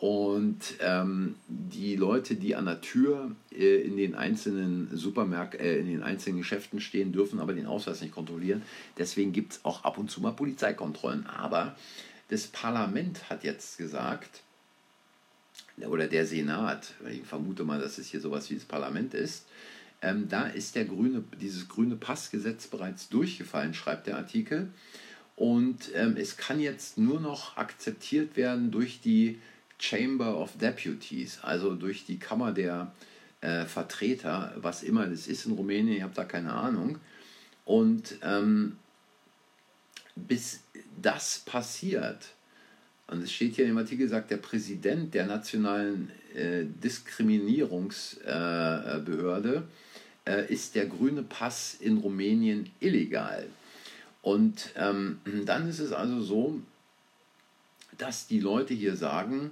Und 0.00 0.76
ähm, 0.80 1.34
die 1.46 1.94
Leute, 1.94 2.34
die 2.34 2.56
an 2.56 2.64
der 2.64 2.80
Tür 2.80 3.32
äh, 3.52 3.82
in 3.82 3.98
den 3.98 4.14
einzelnen 4.14 4.88
Supermärkten, 4.96 5.60
äh, 5.60 5.76
in 5.76 5.88
den 5.88 6.02
einzelnen 6.02 6.38
Geschäften 6.38 6.80
stehen, 6.80 7.12
dürfen 7.12 7.38
aber 7.38 7.52
den 7.52 7.66
Ausweis 7.66 8.00
nicht 8.00 8.14
kontrollieren. 8.14 8.62
Deswegen 8.96 9.32
gibt 9.32 9.52
es 9.52 9.64
auch 9.64 9.84
ab 9.84 9.98
und 9.98 10.10
zu 10.10 10.22
mal 10.22 10.32
Polizeikontrollen. 10.32 11.26
Aber 11.26 11.76
das 12.28 12.46
Parlament 12.46 13.28
hat 13.28 13.44
jetzt 13.44 13.76
gesagt, 13.76 14.40
oder 15.86 16.08
der 16.08 16.24
Senat, 16.24 16.94
ich 17.10 17.22
vermute 17.24 17.64
mal, 17.64 17.78
dass 17.78 17.98
es 17.98 18.06
hier 18.06 18.22
sowas 18.22 18.48
wie 18.48 18.54
das 18.54 18.64
Parlament 18.64 19.12
ist, 19.12 19.44
ähm, 20.00 20.28
da 20.30 20.46
ist 20.46 20.76
der 20.76 20.86
grüne, 20.86 21.24
dieses 21.42 21.68
grüne 21.68 21.96
Passgesetz 21.96 22.68
bereits 22.68 23.10
durchgefallen, 23.10 23.74
schreibt 23.74 24.06
der 24.06 24.16
Artikel. 24.16 24.70
Und 25.36 25.90
ähm, 25.94 26.16
es 26.16 26.38
kann 26.38 26.58
jetzt 26.58 26.96
nur 26.96 27.20
noch 27.20 27.58
akzeptiert 27.58 28.36
werden 28.36 28.70
durch 28.70 29.02
die 29.02 29.38
Chamber 29.80 30.38
of 30.38 30.56
Deputies, 30.58 31.38
also 31.42 31.74
durch 31.74 32.04
die 32.04 32.18
Kammer 32.18 32.52
der 32.52 32.92
äh, 33.40 33.64
Vertreter, 33.64 34.52
was 34.56 34.82
immer 34.82 35.06
das 35.06 35.26
ist 35.26 35.46
in 35.46 35.52
Rumänien, 35.52 35.96
ich 35.96 36.02
habe 36.02 36.12
da 36.14 36.24
keine 36.24 36.52
Ahnung. 36.52 36.98
Und 37.64 38.16
ähm, 38.22 38.76
bis 40.14 40.60
das 41.00 41.38
passiert, 41.46 42.34
und 43.06 43.22
es 43.22 43.32
steht 43.32 43.56
hier 43.56 43.64
im 43.66 43.78
Artikel, 43.78 44.06
sagt 44.08 44.30
der 44.30 44.36
Präsident 44.36 45.14
der 45.14 45.24
nationalen 45.26 46.10
äh, 46.34 46.64
Diskriminierungsbehörde, 46.64 49.62
äh, 50.26 50.30
äh, 50.30 50.52
ist 50.52 50.74
der 50.74 50.84
grüne 50.86 51.22
Pass 51.22 51.76
in 51.80 51.96
Rumänien 51.98 52.70
illegal. 52.78 53.46
Und 54.22 54.70
ähm, 54.76 55.18
dann 55.46 55.68
ist 55.68 55.80
es 55.80 55.92
also 55.92 56.20
so, 56.20 56.60
dass 58.00 58.26
die 58.26 58.40
Leute 58.40 58.74
hier 58.74 58.96
sagen, 58.96 59.50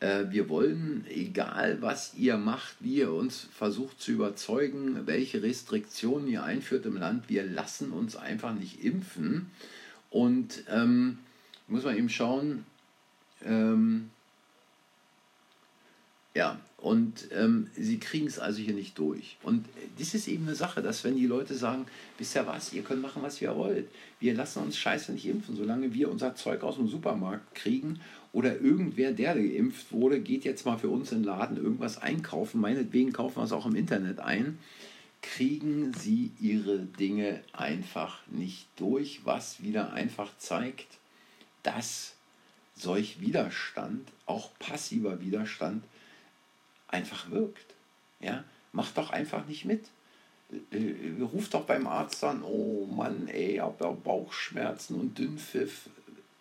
äh, 0.00 0.26
wir 0.30 0.48
wollen, 0.48 1.04
egal 1.08 1.82
was 1.82 2.14
ihr 2.14 2.36
macht, 2.36 2.76
wie 2.80 2.96
ihr 2.96 3.12
uns 3.12 3.48
versucht 3.52 4.00
zu 4.00 4.12
überzeugen, 4.12 5.06
welche 5.06 5.42
Restriktionen 5.42 6.28
ihr 6.28 6.44
einführt 6.44 6.86
im 6.86 6.96
Land, 6.96 7.28
wir 7.28 7.44
lassen 7.44 7.90
uns 7.90 8.16
einfach 8.16 8.54
nicht 8.54 8.84
impfen. 8.84 9.50
Und 10.10 10.64
ähm, 10.70 11.18
muss 11.66 11.84
man 11.84 11.96
eben 11.96 12.08
schauen, 12.08 12.64
ähm, 13.44 14.10
ja, 16.38 16.56
und 16.76 17.26
ähm, 17.32 17.66
sie 17.74 17.98
kriegen 17.98 18.28
es 18.28 18.38
also 18.38 18.60
hier 18.60 18.72
nicht 18.72 18.96
durch. 18.96 19.36
Und 19.42 19.66
das 19.98 20.14
ist 20.14 20.28
eben 20.28 20.46
eine 20.46 20.54
Sache, 20.54 20.82
dass 20.82 21.02
wenn 21.02 21.16
die 21.16 21.26
Leute 21.26 21.54
sagen, 21.54 21.86
wisst 22.16 22.36
ihr 22.36 22.46
was, 22.46 22.72
ihr 22.72 22.82
könnt 22.82 23.02
machen, 23.02 23.22
was 23.22 23.42
ihr 23.42 23.56
wollt. 23.56 23.88
Wir 24.20 24.34
lassen 24.34 24.62
uns 24.62 24.78
scheiße 24.78 25.10
nicht 25.10 25.26
impfen, 25.26 25.56
solange 25.56 25.92
wir 25.92 26.08
unser 26.08 26.36
Zeug 26.36 26.62
aus 26.62 26.76
dem 26.76 26.86
Supermarkt 26.86 27.56
kriegen 27.56 27.98
oder 28.32 28.60
irgendwer, 28.60 29.10
der 29.10 29.34
geimpft 29.34 29.90
wurde, 29.90 30.20
geht 30.20 30.44
jetzt 30.44 30.64
mal 30.64 30.78
für 30.78 30.90
uns 30.90 31.10
in 31.10 31.22
den 31.22 31.24
Laden 31.24 31.56
irgendwas 31.56 32.00
einkaufen, 32.00 32.60
meinetwegen 32.60 33.12
kaufen 33.12 33.38
wir 33.38 33.44
es 33.44 33.50
auch 33.50 33.66
im 33.66 33.74
Internet 33.74 34.20
ein, 34.20 34.60
kriegen 35.22 35.92
sie 35.92 36.30
ihre 36.38 36.78
Dinge 36.78 37.40
einfach 37.52 38.20
nicht 38.28 38.68
durch, 38.76 39.22
was 39.24 39.60
wieder 39.60 39.92
einfach 39.92 40.30
zeigt, 40.38 40.98
dass 41.64 42.14
solch 42.76 43.20
Widerstand, 43.20 44.06
auch 44.26 44.56
passiver 44.60 45.20
Widerstand, 45.20 45.82
einfach 46.88 47.30
wirkt. 47.30 47.74
Ja? 48.20 48.44
Macht 48.72 48.98
doch 48.98 49.10
einfach 49.10 49.46
nicht 49.46 49.64
mit. 49.64 49.88
Äh, 50.70 50.76
äh, 50.76 51.22
ruft 51.22 51.54
doch 51.54 51.64
beim 51.64 51.86
Arzt 51.86 52.24
an, 52.24 52.42
oh 52.42 52.86
Mann, 52.86 53.28
ey, 53.28 53.54
ich 53.54 53.60
habe 53.60 53.94
Bauchschmerzen 54.02 54.98
und 54.98 55.18
Dünnpfiff. 55.18 55.88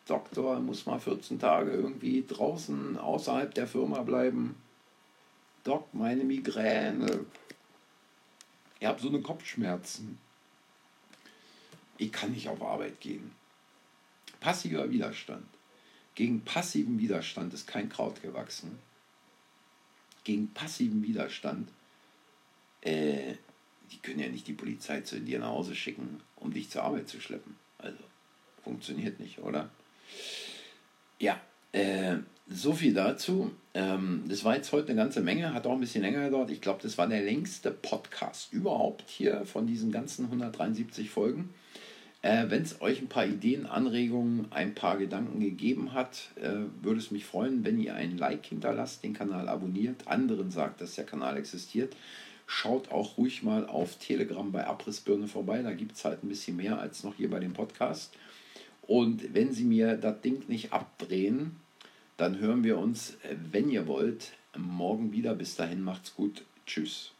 Doktor, 0.07 0.59
muss 0.61 0.85
mal 0.85 0.99
14 0.99 1.37
Tage 1.37 1.71
irgendwie 1.71 2.23
draußen 2.25 2.97
außerhalb 2.97 3.53
der 3.53 3.67
Firma 3.67 4.03
bleiben. 4.03 4.55
Doc, 5.65 5.93
meine 5.93 6.23
Migräne. 6.23 7.25
Ich 8.79 8.87
habe 8.87 9.01
so 9.01 9.09
eine 9.09 9.19
Kopfschmerzen. 9.19 10.17
Ich 11.97 12.09
kann 12.13 12.31
nicht 12.31 12.47
auf 12.47 12.61
Arbeit 12.61 13.01
gehen. 13.01 13.31
Passiver 14.39 14.89
Widerstand. 14.89 15.45
Gegen 16.15 16.39
passiven 16.41 16.99
Widerstand 16.99 17.53
ist 17.53 17.67
kein 17.67 17.89
Kraut 17.89 18.21
gewachsen 18.21 18.79
gegen 20.27 20.49
passiven 20.49 21.03
Widerstand, 21.03 21.69
äh, 22.81 23.35
die 23.91 23.97
können 23.99 24.19
ja 24.19 24.27
nicht 24.27 24.45
die 24.45 24.53
Polizei 24.53 24.99
zu 24.99 25.21
dir 25.21 25.39
nach 25.39 25.51
Hause 25.51 25.73
schicken, 25.73 26.19
um 26.35 26.53
dich 26.53 26.69
zur 26.69 26.83
Arbeit 26.83 27.07
zu 27.07 27.21
schleppen. 27.21 27.55
Also 27.77 27.97
funktioniert 28.61 29.21
nicht, 29.21 29.39
oder? 29.39 29.69
Ja, 31.17 31.39
äh, 31.71 32.17
so 32.49 32.73
viel 32.73 32.93
dazu. 32.93 33.51
Ähm, 33.73 34.25
das 34.27 34.43
war 34.43 34.57
jetzt 34.57 34.73
heute 34.73 34.89
eine 34.89 34.97
ganze 34.97 35.21
Menge, 35.21 35.53
hat 35.53 35.65
auch 35.65 35.71
ein 35.71 35.79
bisschen 35.79 36.01
länger 36.01 36.25
gedauert. 36.25 36.51
Ich 36.51 36.59
glaube, 36.59 36.83
das 36.83 36.97
war 36.97 37.07
der 37.07 37.21
längste 37.21 37.71
Podcast 37.71 38.51
überhaupt 38.51 39.09
hier 39.09 39.45
von 39.45 39.65
diesen 39.65 39.93
ganzen 39.93 40.25
173 40.25 41.09
Folgen. 41.09 41.53
Äh, 42.27 42.49
Wenn 42.49 42.63
es 42.63 42.81
euch 42.81 43.01
ein 43.01 43.07
paar 43.07 43.25
Ideen, 43.25 43.65
Anregungen, 43.65 44.51
ein 44.51 44.75
paar 44.75 44.97
Gedanken 44.97 45.39
gegeben 45.39 45.93
hat, 45.93 46.31
äh, 46.35 46.65
würde 46.81 46.99
es 46.99 47.09
mich 47.09 47.23
freuen, 47.23 47.63
wenn 47.63 47.79
ihr 47.79 47.95
ein 47.95 48.17
Like 48.17 48.47
hinterlasst, 48.47 49.01
den 49.01 49.13
Kanal 49.13 49.47
abonniert, 49.47 50.05
anderen 50.09 50.51
sagt, 50.51 50.81
dass 50.81 50.95
der 50.95 51.05
Kanal 51.05 51.37
existiert. 51.37 51.95
Schaut 52.45 52.91
auch 52.91 53.17
ruhig 53.17 53.43
mal 53.43 53.65
auf 53.65 53.95
Telegram 53.99 54.51
bei 54.51 54.67
Abrissbirne 54.67 55.29
vorbei, 55.29 55.61
da 55.61 55.71
gibt 55.71 55.95
es 55.95 56.03
halt 56.03 56.21
ein 56.21 56.27
bisschen 56.27 56.57
mehr 56.57 56.77
als 56.81 57.05
noch 57.05 57.15
hier 57.15 57.29
bei 57.29 57.39
dem 57.39 57.53
Podcast. 57.53 58.13
Und 58.81 59.33
wenn 59.33 59.53
Sie 59.53 59.63
mir 59.63 59.95
das 59.95 60.19
Ding 60.19 60.43
nicht 60.49 60.73
abdrehen, 60.73 61.55
dann 62.17 62.39
hören 62.39 62.65
wir 62.65 62.77
uns, 62.77 63.11
äh, 63.23 63.37
wenn 63.53 63.69
ihr 63.69 63.87
wollt, 63.87 64.33
morgen 64.57 65.13
wieder. 65.13 65.33
Bis 65.33 65.55
dahin 65.55 65.81
macht's 65.81 66.13
gut. 66.13 66.43
Tschüss. 66.65 67.13